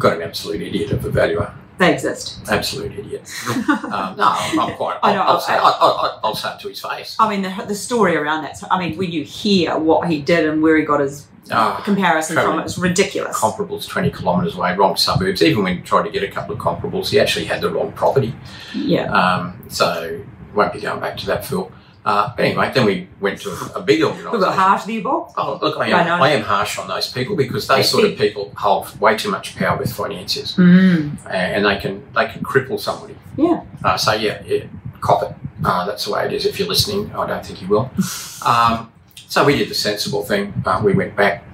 [0.00, 1.54] Got an absolute idiot of a valuer.
[1.78, 2.40] They exist.
[2.50, 3.22] Absolute idiot.
[3.56, 3.66] um,
[4.18, 4.98] no, I'm quite.
[5.02, 7.16] I I'll, know, I'll, I- say, I'll, I'll, I'll say it to his face.
[7.18, 8.60] I mean, the, the story around that.
[8.70, 12.36] I mean, when you hear what he did and where he got his Ah, comparison
[12.36, 13.36] from, it's ridiculous.
[13.36, 15.42] comparables 20 kilometres away, wrong suburbs.
[15.42, 17.90] Even when he tried to get a couple of comparables, he actually had the wrong
[17.92, 18.34] property.
[18.74, 19.10] Yeah.
[19.12, 20.20] Um, so
[20.54, 21.72] won't be going back to that, Phil.
[22.02, 24.52] Uh, but anyway, then we went to a, a big organisation.
[24.54, 25.32] harsh there, Bob.
[25.36, 26.24] Oh, look, I I am, know.
[26.24, 29.54] I am harsh on those people because those sort of people hold way too much
[29.56, 31.18] power with finances, Mm.
[31.30, 33.16] and they can they can cripple somebody.
[33.36, 33.62] Yeah.
[33.84, 34.64] Uh, so yeah, yeah,
[35.02, 35.34] cop it.
[35.62, 36.46] Uh, that's the way it is.
[36.46, 37.90] If you're listening, I don't think you will.
[38.46, 38.90] um,
[39.28, 40.54] so we did the sensible thing.
[40.64, 41.44] Uh, we went back.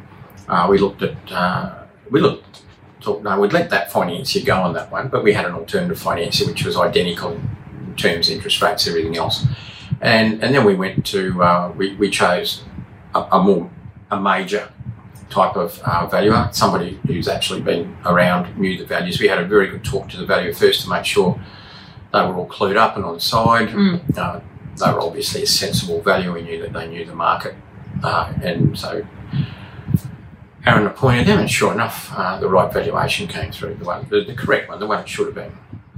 [0.49, 1.17] Uh, we looked at.
[1.33, 2.63] Uh, we looked.
[3.03, 5.99] Thought, no, we'd let that financier go on that one, but we had an alternative
[5.99, 9.45] financier which was identical in terms, interest rates, everything else.
[10.01, 11.43] And and then we went to.
[11.43, 12.65] Uh, we we chose
[13.15, 13.71] a, a more
[14.11, 14.73] a major
[15.31, 19.19] type of uh, valuer, somebody who's actually been around, knew the values.
[19.19, 21.41] We had a very good talk to the valuer first to make sure
[22.13, 23.69] they were all clued up and on side.
[23.69, 24.17] Mm.
[24.17, 24.41] Uh,
[24.77, 26.33] they were obviously a sensible value.
[26.33, 27.55] We knew that they knew the market,
[28.05, 29.05] uh, and so
[30.67, 34.23] Aaron appointed them, and sure enough, uh, the right valuation came through, the one, the,
[34.25, 35.57] the correct one, the one it should have been.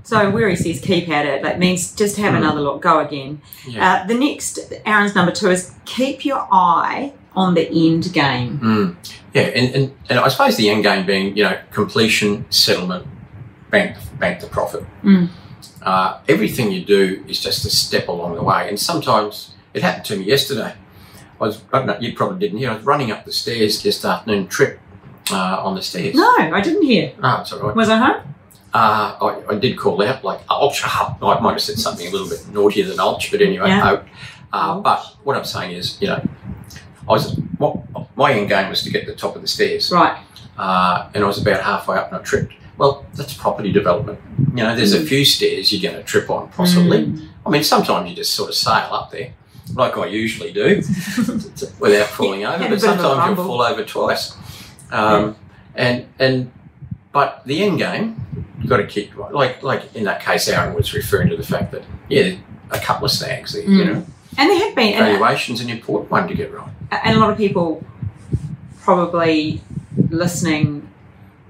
[0.08, 2.38] So where he says keep at it, that means just have Mm.
[2.38, 3.42] another look, go again.
[3.66, 4.02] Yeah.
[4.02, 8.58] Uh, the next, Aaron's number two is keep your eye on the end game.
[8.58, 8.96] Mm.
[9.34, 13.06] Yeah, and, and, and I suppose the end game being, you know, completion, settlement,
[13.70, 14.84] bank, bank the profit.
[15.04, 15.28] Mm.
[15.82, 18.66] Uh, everything you do is just a step along the way.
[18.68, 20.72] And sometimes it happened to me yesterday.
[21.38, 23.82] I was, I don't know, you probably didn't hear, I was running up the stairs
[23.82, 24.80] this afternoon, trip
[25.30, 26.14] uh, on the stairs.
[26.14, 27.12] No, I didn't hear.
[27.22, 27.76] Oh, it's all right.
[27.76, 28.34] Was I home?
[28.78, 29.16] Uh,
[29.48, 30.80] I, I did call out, like, ulch.
[30.86, 33.68] I might have said something a little bit naughtier than ulch, but anyway.
[33.68, 34.02] Yeah.
[34.52, 36.20] Uh, but what I'm saying is, you know,
[37.08, 37.24] I was,
[37.58, 37.74] what,
[38.16, 39.90] my end game was to get to the top of the stairs.
[39.92, 40.16] Right.
[40.56, 42.52] uh, and I was about halfway up and I tripped.
[42.78, 44.20] Well, that's property development.
[44.54, 45.08] You know, there's a Mm.
[45.08, 47.06] few stairs you're going to trip on, possibly.
[47.06, 47.28] Mm.
[47.46, 49.32] I mean, sometimes you just sort of sail up there,
[49.74, 50.68] like I usually do,
[51.80, 52.64] without falling over.
[52.64, 54.36] A But a sometimes you'll fall over twice.
[54.92, 55.34] Um,
[55.74, 56.50] And and
[57.12, 58.20] but the end game,
[58.60, 61.72] you've got to keep like like in that case, Aaron was referring to the fact
[61.72, 62.34] that yeah,
[62.70, 63.62] a couple of snags there.
[63.62, 63.86] You Mm.
[63.86, 64.06] know,
[64.38, 66.68] And there have been, and, valuation's an important one to get right.
[66.90, 67.82] and a lot of people
[68.82, 69.60] probably
[70.10, 70.88] listening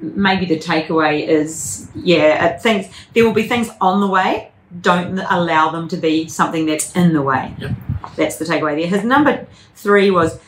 [0.01, 5.18] maybe the takeaway is yeah uh, things there will be things on the way don't
[5.18, 7.71] allow them to be something that's in the way Yep.
[8.16, 10.38] that's the takeaway there his number three was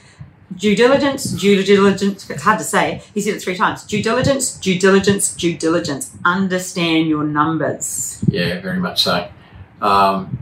[0.56, 4.58] due diligence due diligence it's hard to say he said it three times due diligence
[4.58, 9.28] due diligence due diligence understand your numbers Yeah, very much so.
[9.80, 10.38] Um,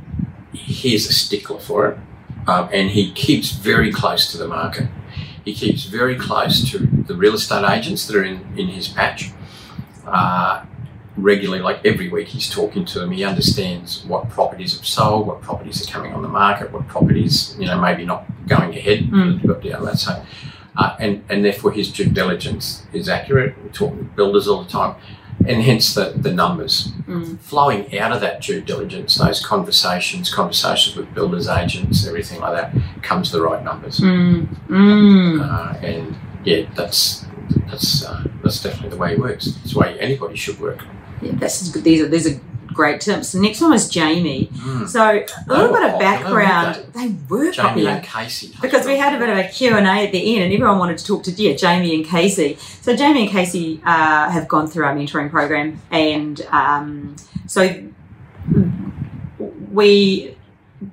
[0.53, 1.99] he's a stickler for it,
[2.47, 4.88] um, and he keeps very close to the market.
[5.44, 9.31] He keeps very close to the real estate agents that are in, in his patch.
[10.07, 10.64] Uh,
[11.22, 13.11] regularly, like every week, he's talking to them.
[13.11, 17.57] He understands what properties have sold, what properties are coming on the market, what properties,
[17.59, 19.00] you know, maybe not going ahead.
[19.11, 19.64] Mm.
[19.64, 20.22] Yeah, that's so.
[20.76, 23.54] Uh, and, and therefore, his due diligence is accurate.
[23.64, 24.94] We talk with builders all the time,
[25.46, 27.38] and hence the, the numbers Mm.
[27.40, 33.02] flowing out of that due diligence, those conversations, conversations with builders, agents, everything like that,
[33.02, 33.98] comes the right numbers.
[34.00, 35.40] Mm.
[35.40, 37.24] Uh, and yeah, that's
[37.70, 39.46] that's uh, that's definitely the way it works.
[39.46, 40.85] It's the way anybody should work.
[41.22, 41.85] Yeah, that's good.
[41.85, 42.40] These are these are
[42.78, 43.33] great tips.
[43.33, 44.50] The next one was Jamie.
[44.52, 44.88] Mm.
[44.88, 46.87] So a little bit of background.
[46.94, 48.54] They were Jamie popular and Casey.
[48.61, 50.78] because we had a bit of a Q and A at the end, and everyone
[50.78, 52.57] wanted to talk to yeah, Jamie and Casey.
[52.81, 57.83] So Jamie and Casey uh, have gone through our mentoring program, and um, so
[59.72, 60.37] we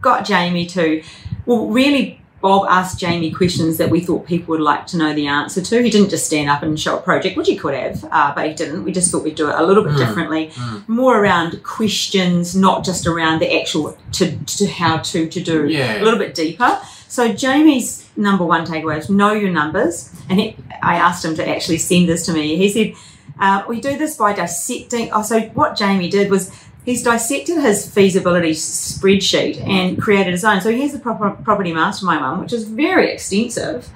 [0.01, 1.03] got Jamie to
[1.45, 2.21] well, really.
[2.45, 5.81] Bob asked Jamie questions that we thought people would like to know the answer to.
[5.81, 8.43] He didn't just stand up and show a project, which he could have, uh, but
[8.47, 8.83] he didn't.
[8.83, 9.97] We just thought we'd do it a little bit Mm.
[9.97, 10.87] differently Mm.
[10.87, 14.25] more around questions, not just around the actual to,
[14.59, 15.57] to how to to do.
[15.67, 16.01] Yeah.
[16.01, 16.77] A little bit deeper.
[17.07, 21.43] So Jamie's number one takeaway is know your numbers, and he, I asked him to
[21.55, 22.57] actually send this to me.
[22.57, 22.93] He said
[23.39, 25.09] uh, we do this by dissecting.
[25.11, 26.51] Oh, so what Jamie did was
[26.85, 30.61] he's dissected his feasibility spreadsheet and created his own.
[30.61, 33.89] So he has the proper property mastermind one, which is very extensive.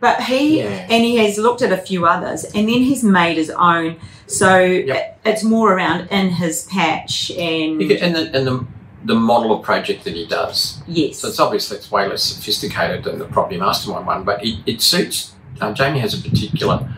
[0.00, 0.86] But he Yeah.
[0.90, 3.96] and he has looked at a few others, and then he's made his own.
[4.26, 5.20] So Yep.
[5.24, 8.66] it's more around in his patch and and the, and the,
[9.04, 10.78] the model of project that he does.
[10.88, 14.58] yes, So it's obviously it's way less sophisticated than the property mastermind one, but it,
[14.66, 15.32] it suits.
[15.60, 16.88] Uh, Jamie has a particular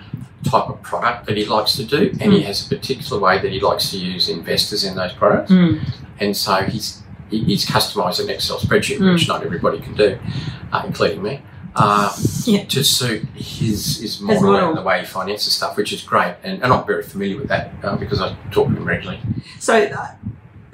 [0.45, 2.45] type of product that he likes to do, and he Mm.
[2.45, 5.51] has a particular way that he likes to use investors in those products.
[5.51, 5.81] Mm,
[6.21, 9.15] And so he's he- he's customised an Excel spreadsheet, Mm.
[9.15, 10.19] which not everybody can do,
[10.73, 11.41] uh, including me,
[11.75, 12.13] uh,
[12.45, 12.65] Yeah.
[12.67, 14.69] to suit his his model, model.
[14.69, 16.35] and the way he finances stuff, which is great.
[16.45, 19.21] And, and I'm very familiar with that uh, because I talk to him regularly.
[19.59, 20.07] So, uh,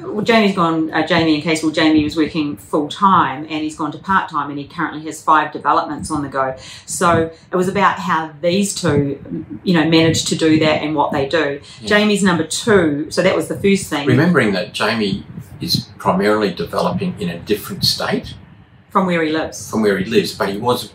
[0.02, 0.92] well, Jamie's gone.
[0.92, 1.62] Uh, Jamie and Case.
[1.62, 5.02] Well, Jamie was working full time, and he's gone to part time, and he currently
[5.02, 6.56] has five developments on the go.
[6.86, 11.12] So it was about how these two, you know, managed to do that and what
[11.12, 11.60] they do.
[11.80, 11.88] Yeah.
[11.88, 13.10] Jamie's number two.
[13.10, 15.26] So that was the first thing Remembering that Jamie
[15.60, 18.34] is primarily developing in a different state
[18.88, 19.70] from where he lives.
[19.70, 20.92] from where he lives, but he was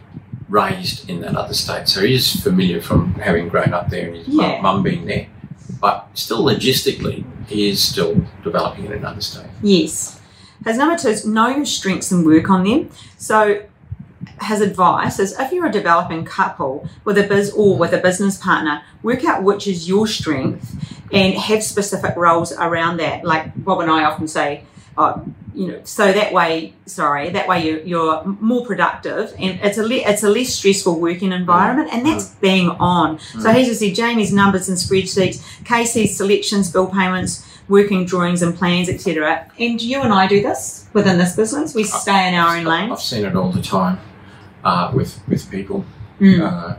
[0.50, 4.18] raised in that other state, so he is familiar from having grown up there and
[4.18, 4.62] his Yeah.
[4.62, 5.28] mum being there.
[5.80, 9.48] But still, logistically, is still developing in another state.
[9.62, 10.20] Yes.
[10.66, 12.90] His number two is know your strengths and work on them.
[13.18, 13.64] So
[14.42, 18.38] his advice is if you're a developing couple with a biz or with a business
[18.38, 20.76] partner, work out which is your strength
[21.12, 23.24] and have specific roles around that.
[23.24, 24.64] Like Bob and I often say,
[24.98, 25.20] uh,
[25.54, 29.84] you know, so that way, sorry, that way you, you're more productive and it's a
[29.84, 33.20] le- it's a less stressful working environment, and that's bang on.
[33.40, 38.56] So he just said Jamie's numbers and spreadsheets, Casey's selections, bill payments, working drawings and
[38.56, 39.50] plans, etc.
[39.60, 41.74] And you and I do this within this business.
[41.76, 42.92] We stay in our own lane.
[42.92, 44.00] I've seen it all the time
[44.64, 45.86] uh, with with people.
[46.20, 46.42] Mm.
[46.42, 46.78] Uh,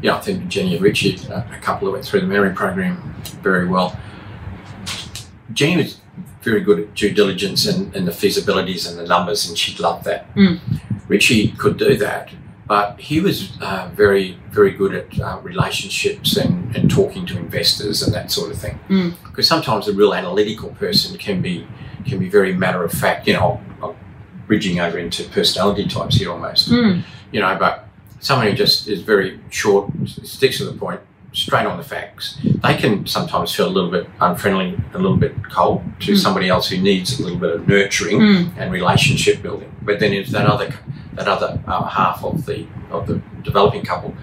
[0.00, 3.14] yeah, I think Jenny and Richie, uh, a couple that went through the mentoring program
[3.42, 3.96] very well.
[5.48, 6.00] Was
[6.42, 10.04] very good at due diligence and, and the feasibilities and the numbers, and she'd love
[10.04, 10.32] that.
[10.34, 10.60] Mm.
[11.08, 12.30] Richie could do that,
[12.66, 18.02] but he was uh, very, very good at uh, relationships and, and talking to investors
[18.02, 18.78] and that sort of thing.
[18.88, 19.14] Mm.
[19.24, 21.66] Because sometimes a real analytical person can be
[22.06, 23.26] can be very matter of fact.
[23.28, 23.96] You know, I'm, I'm
[24.46, 27.04] bridging over into personality types here almost Mm.
[27.30, 27.86] you know, but
[28.20, 29.90] someone who just is very short,
[30.24, 31.00] sticks to the point,
[31.32, 35.34] straight on the facts, they can sometimes feel a little bit unfriendly, a little bit
[35.50, 36.18] cold to Mm.
[36.18, 38.50] somebody else who needs a little bit of nurturing Mm.
[38.58, 39.70] and relationship building.
[39.82, 40.72] But then if that other
[41.14, 44.14] that other uh, half of the of the developing couple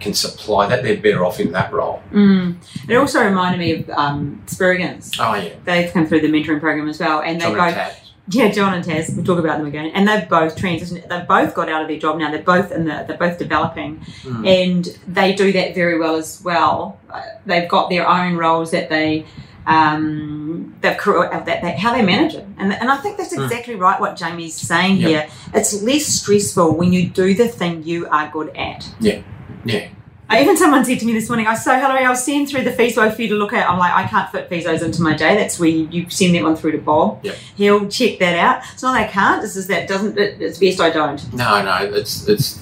[0.00, 2.02] can supply that, they're better off in that role.
[2.12, 2.56] Mm.
[2.88, 5.14] It also reminded me of um, Spurgans.
[5.20, 7.74] Oh yeah, They've come through the mentoring program as well, and they John both and
[7.76, 8.01] Tat.
[8.28, 9.14] Yeah, John and Taz.
[9.14, 9.90] We'll talk about them again.
[9.94, 11.08] And they've both transitioned.
[11.08, 12.30] They've both got out of their job now.
[12.30, 13.04] They're both in the.
[13.06, 14.46] They're both developing, Mm.
[14.46, 17.00] and they do that very well as well.
[17.10, 19.26] Uh, they've got their own roles that they.
[19.66, 23.44] Um, they've uh, that they, how they manage it, and and I think that's Mm.
[23.44, 24.00] exactly right.
[24.00, 25.08] What Jamie's saying Yep.
[25.08, 28.88] here, it's less stressful when you do the thing you are good at.
[29.00, 29.20] Yeah,
[29.64, 29.88] yeah.
[30.30, 32.62] Uh, Even someone said to me this morning, I so Hillary, I was seeing through
[32.64, 33.68] the feaso for you to look at.
[33.68, 35.34] I'm like, I can't fit feasos into my day.
[35.36, 37.20] That's where you, you send that one through to Bob.
[37.24, 37.34] Yep.
[37.56, 38.62] He'll check that out.
[38.72, 39.44] It's not that I can't.
[39.44, 40.16] It's just that doesn't.
[40.18, 41.32] It, it's best I don't.
[41.34, 42.60] No, no, it's it's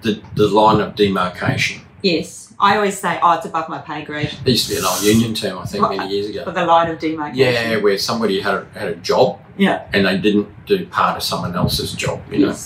[0.00, 1.82] the the line of demarcation.
[2.02, 4.32] Yes, I always say, oh, it's above my pay grade.
[4.44, 6.42] It used to be an old union term, I think, many years ago.
[6.44, 7.38] But the line of demarcation.
[7.38, 9.86] Yeah, where somebody had a, had a job Yeah.
[9.92, 12.56] and they didn't do part of someone else's job, you know.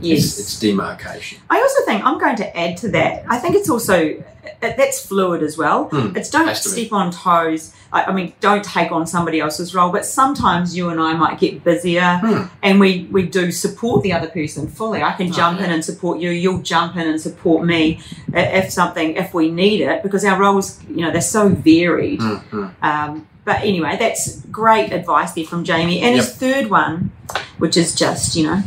[0.00, 0.18] Yes.
[0.20, 1.38] It's, it's demarcation.
[1.50, 3.24] I also think I'm going to add to that.
[3.28, 4.22] I think it's also
[4.60, 5.84] that's fluid as well.
[5.90, 6.86] Hmm, It's don't has to be.
[6.86, 7.74] step on toes.
[7.92, 9.90] I, I mean, don't take on somebody else's role.
[9.92, 12.42] But sometimes you and I might get busier, Hmm.
[12.62, 15.02] and we we do support the other person fully.
[15.02, 16.30] I can Oh, jump in and support you.
[16.30, 18.00] You'll jump in and support me
[18.32, 22.20] if something if we need it because our roles, you know, they're so varied.
[22.20, 22.70] Mm, mm.
[22.82, 26.00] Um, but anyway, that's great advice there from Jamie.
[26.00, 27.12] And his third one,
[27.58, 28.62] which is just, you know,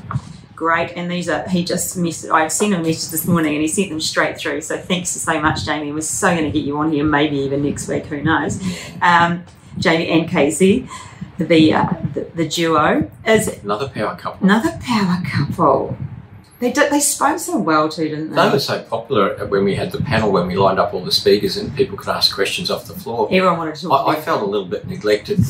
[0.62, 0.92] great.
[0.96, 2.30] And these are, he just missed.
[2.30, 4.62] I've sent him a message this morning and he sent them straight through.
[4.62, 5.92] So thanks so much, Jamie.
[5.92, 8.62] We're so going to get you on here, maybe even next week, who knows.
[9.02, 9.44] Um,
[9.80, 10.88] Jamie and Casey,
[11.40, 14.46] the, uh, the, the duo, is Another power couple.
[14.46, 15.98] another power couple.
[16.62, 18.36] They, did, they spoke so well too, didn't they?
[18.36, 21.12] They were so popular when we had the panel, when we lined up all the
[21.12, 23.28] speakers and people could ask questions off the floor.
[23.32, 25.40] Everyone wanted to talk I, I felt a little bit neglected.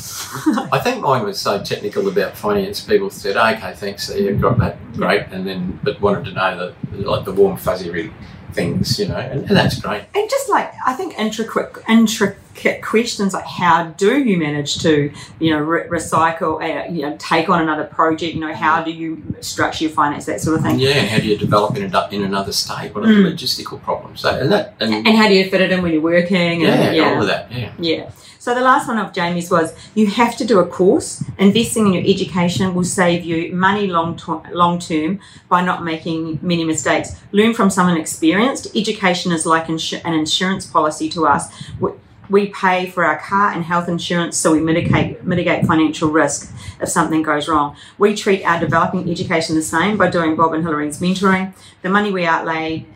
[0.71, 2.79] I think mine was so technical about finance.
[2.79, 6.73] People said, "Okay, thanks, so you got that, great," and then but wanted to know
[6.91, 8.13] the like the warm fuzzy real
[8.53, 10.03] things, you know, and, and that's great.
[10.15, 15.49] and just like I think intricate intricate questions like how do you manage to you
[15.51, 19.23] know re- recycle uh, you know take on another project you know how do you
[19.39, 22.07] structure your finance that sort of thing Yeah, and how do you develop in, a,
[22.11, 22.93] in another state?
[22.93, 23.33] What are the Mm.
[23.33, 24.21] logistical problems?
[24.21, 26.95] So, and that, and, and how do you fit it in when you're working and
[26.95, 27.51] yeah, all of that.
[27.51, 28.09] Yeah, Yeah.
[28.41, 31.23] So the last one of Jamie's was you have to do a course.
[31.37, 36.39] Investing in your education will save you money long to- long term by not making
[36.41, 37.15] many mistakes.
[37.31, 38.75] Learn from someone experienced.
[38.75, 41.53] Education is like insu- an insurance policy to us.
[41.79, 41.91] We,
[42.31, 46.51] we pay for our car and health insurance so we mitigate mitigate financial risk
[46.81, 47.75] if something goes wrong.
[47.99, 51.53] We treat our developing education the same by doing Bob and Hillary's mentoring.
[51.83, 52.87] The money we outlay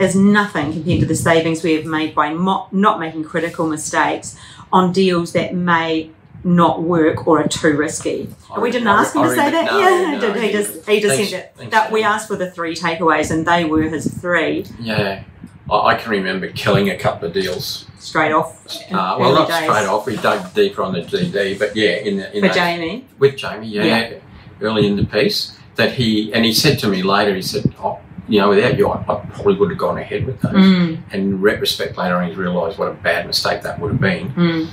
[0.00, 4.36] is nothing compared to the savings we have made by mo- not making critical mistakes
[4.72, 6.10] on deals that may
[6.44, 8.28] not work or are too risky.
[8.50, 9.64] I we didn't ask him to say that.
[9.66, 11.70] no, yeah, no, did he he just he just Thanks- said that.
[11.72, 15.24] that we asked for the three takeaways, and they were his three yeah.
[15.70, 17.86] I, I can remember killing a couple of deals.
[17.98, 18.66] straight off.
[18.90, 19.64] Uh, well, not days.
[19.64, 20.06] straight off.
[20.06, 23.04] We dug deeper on the DD, but yeah, in the in for that- Jamie.
[23.18, 24.14] with Jamie, yeah, Yeah.
[24.62, 27.98] early in the piece, that he and he said to me later, he said, oh,
[28.28, 30.52] you know, without you, I, I probably would have gone ahead with those.
[30.54, 34.00] Mm, And in retrospect, later on, he's realised what a bad mistake that would have
[34.00, 34.28] been.
[34.32, 34.68] mm.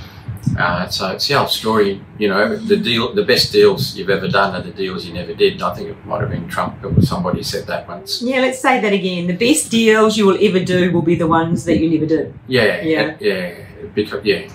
[0.59, 4.27] Uh, so it's the old story, you know, the deal, the best deals you've ever
[4.27, 5.59] done are the deals you never did.
[5.59, 8.21] I think it might have been Trump or somebody said that once.
[8.21, 9.25] Yeah, let's say that again.
[9.25, 12.33] The best deals you will ever do will be the ones that you never did.
[12.47, 13.15] Yeah, Yeah.
[13.19, 13.56] yeah,
[13.95, 14.47] because yeah,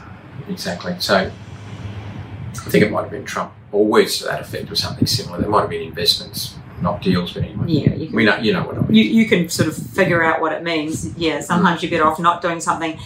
[0.48, 0.94] exactly.
[1.00, 5.06] So I think it might have been Trump or words to that effect or something
[5.06, 5.40] similar.
[5.40, 7.68] There might have been investments, not deals, but anyone.
[7.68, 8.94] Yeah, you can We know, you know what I mean.
[8.94, 11.16] you, you can sort of figure out what it means.
[11.16, 12.98] Yeah, sometimes you're better off not doing something.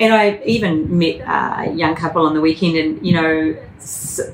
[0.00, 3.52] And I even met a young couple on the weekend, and you know,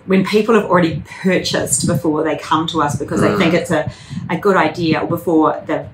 [0.07, 3.38] when people have already purchased before they come to us because they Mm.
[3.38, 3.90] think it's a,
[4.28, 5.86] a good idea, or before they've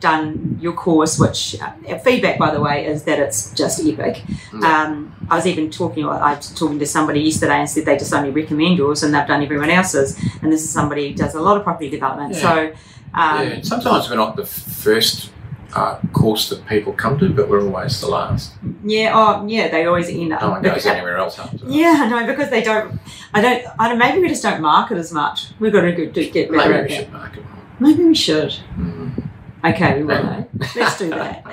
[0.00, 4.22] done your course, which uh, feedback, by the way, is that it's just epic.
[4.52, 4.84] Yeah.
[4.84, 8.12] Um, I was even talking, I was talking to somebody yesterday and said they just
[8.12, 10.18] only recommend yours and they've done everyone else's.
[10.42, 12.34] And this is somebody who does a lot of property development.
[12.34, 12.40] Yeah.
[12.40, 12.66] So,
[13.14, 15.32] um, yeah, sometimes we're not the first
[15.74, 18.54] uh, course that people come to, but we're always the last.
[18.84, 20.40] yeah, oh, yeah, they always end up.
[20.40, 21.58] No one goes anywhere else after.
[21.66, 22.98] Yeah, no, because they don't.
[23.34, 23.66] I don't.
[23.78, 23.98] I don't.
[23.98, 25.48] Maybe we just don't market as much.
[25.58, 26.96] We've got to get better Maybe at we that.
[26.96, 27.62] should market more.
[27.80, 28.54] Maybe we should.
[28.76, 29.27] Mm.
[29.74, 30.14] Okay, we will.
[30.28, 30.44] eh?
[30.76, 31.44] Let's do that.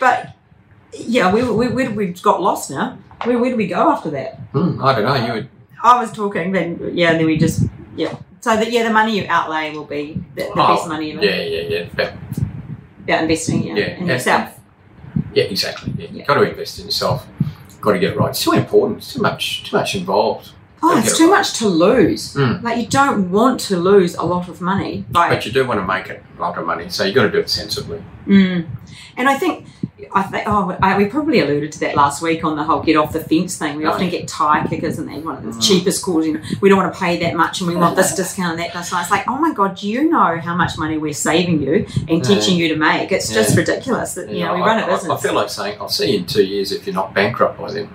[0.00, 0.34] But
[0.92, 2.98] yeah, we we we we got lost now.
[3.24, 4.38] Where where do we go after that?
[4.52, 5.14] Hmm, I don't know.
[5.26, 5.48] You would,
[5.82, 7.64] I was talking, then yeah, and then we just
[7.96, 8.14] yeah.
[8.40, 11.24] So that yeah, the money you outlay will be the, the Oh, best money ever.
[11.24, 11.88] yeah, yeah, yeah.
[11.94, 12.14] But,
[13.04, 14.58] About investing yeah, Yeah, in and- yourself.
[15.34, 15.92] yeah, exactly.
[15.96, 16.06] Yeah.
[16.06, 16.12] Yeah.
[16.18, 17.26] You've got to invest in yourself.
[17.80, 18.30] Got to get it right.
[18.30, 18.98] It's too important.
[18.98, 19.64] It's too much.
[19.70, 20.52] Too much involved.
[20.84, 22.34] Oh, it's too much to lose.
[22.34, 22.62] Mm.
[22.62, 25.04] Like you don't want to lose a lot of money.
[25.12, 27.22] Like But you do want to make it a lot of money, so you've got
[27.22, 28.02] to do it sensibly.
[28.26, 28.66] Mm.
[29.16, 29.66] And I think,
[30.14, 32.96] I think, oh, I, we probably alluded to that last week on the whole get
[32.96, 33.76] off the fence thing.
[33.76, 35.62] We Oh, often get tire kickers and they want the Mm.
[35.62, 36.26] cheapest calls.
[36.26, 38.58] You know, we don't want to pay that much and we want this discount and
[38.60, 39.02] that discount.
[39.02, 42.18] It's like, oh my god, do you know how much money we're saving you and
[42.18, 42.22] Yeah.
[42.22, 43.12] teaching you to make?
[43.12, 45.12] It's just ridiculous that you know we I, run a business.
[45.12, 47.70] I feel like saying, I'll see you in two years if you're not bankrupt by
[47.72, 47.88] then.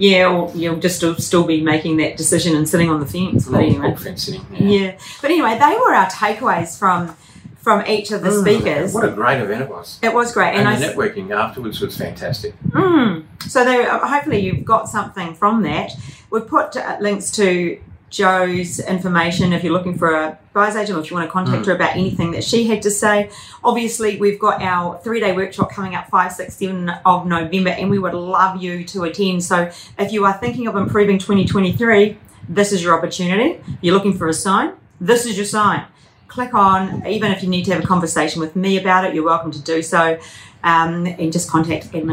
[0.00, 3.46] Yeah, or you'll just still, be making that decision and sitting on the fence.
[3.46, 4.44] But anyway, Hook fencing.
[4.50, 4.98] yeah.
[5.20, 7.14] But anyway, they were our takeaways from
[7.58, 8.94] from each of the Mm, speakers.
[8.94, 9.98] What a great event it was.
[10.02, 12.54] It was great, And, and, the I networking afterwards was fantastic.
[12.70, 13.24] Mm.
[13.42, 15.90] So uh, hopefully you've got something from that.
[16.30, 17.78] We've put uh, links to
[18.10, 21.62] Joe's information if you're looking for a buyer's agent or if you want to contact
[21.62, 21.66] Mm.
[21.66, 23.30] her about anything that she had to say.
[23.62, 27.98] Obviously, we've got our three-day workshop coming up 5, 6, 7 of November and we
[27.98, 29.44] would love you to attend.
[29.44, 33.60] So if you are thinking of improving 2023, this is your opportunity.
[33.80, 35.84] You're looking for a sign, this is your sign.
[36.26, 39.24] Click on, even if you need to have a conversation with me about it, you're
[39.24, 40.18] welcome to do so.
[40.62, 42.06] Um, and just contact at And-.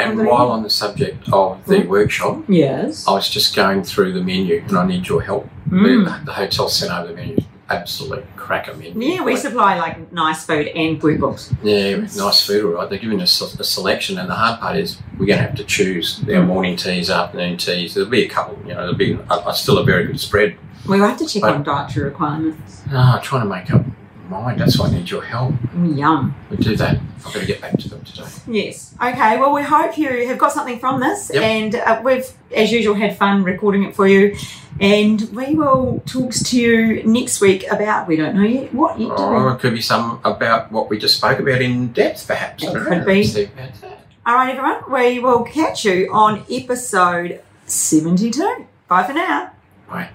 [0.00, 1.86] And while on the subject of the Mm.
[1.88, 3.06] workshop, Yes.
[3.06, 5.48] I was just going through the menu and I need your help.
[5.68, 6.04] Mm.
[6.04, 7.36] The, the hotel sent over the menu.
[7.70, 8.92] Absolute cracker menu.
[9.00, 11.54] Yeah, we Like, supply like nice food and workbooks.
[11.62, 12.90] Yeah, nice food, all right.
[12.90, 15.54] They're giving us a, a selection, and the hard part is we're going to have
[15.54, 16.46] to choose our Mm.
[16.46, 17.94] morning teas, afternoon teas.
[17.94, 20.56] There'll be a couple, you know, there'll be a, a, still a very good spread.
[20.86, 22.82] We will have to check But- on dietary requirements.
[22.92, 23.84] Ah, trying to make up
[24.28, 24.60] mind.
[24.60, 25.52] That's why I need your help.
[25.74, 26.34] Mm, yum.
[26.50, 26.98] We do that.
[27.18, 28.24] I've got to get back to them today.
[28.46, 28.94] Yes.
[29.00, 29.38] Okay.
[29.38, 31.42] Well, we hope you have got something from this, Yep.
[31.42, 34.36] and uh, we've, as usual, had fun recording it for you.
[34.80, 39.10] And we will talk to you next week about we don't know yet what yet.
[39.10, 42.64] Or it could be some about what we just spoke about in depth, perhaps.
[42.64, 43.04] It could know.
[43.04, 43.22] be.
[43.22, 43.98] See about that.
[44.26, 44.82] All right, everyone.
[44.90, 48.66] We will catch you on episode seventy-two.
[48.88, 49.52] Bye for now.
[49.88, 50.10] Bye.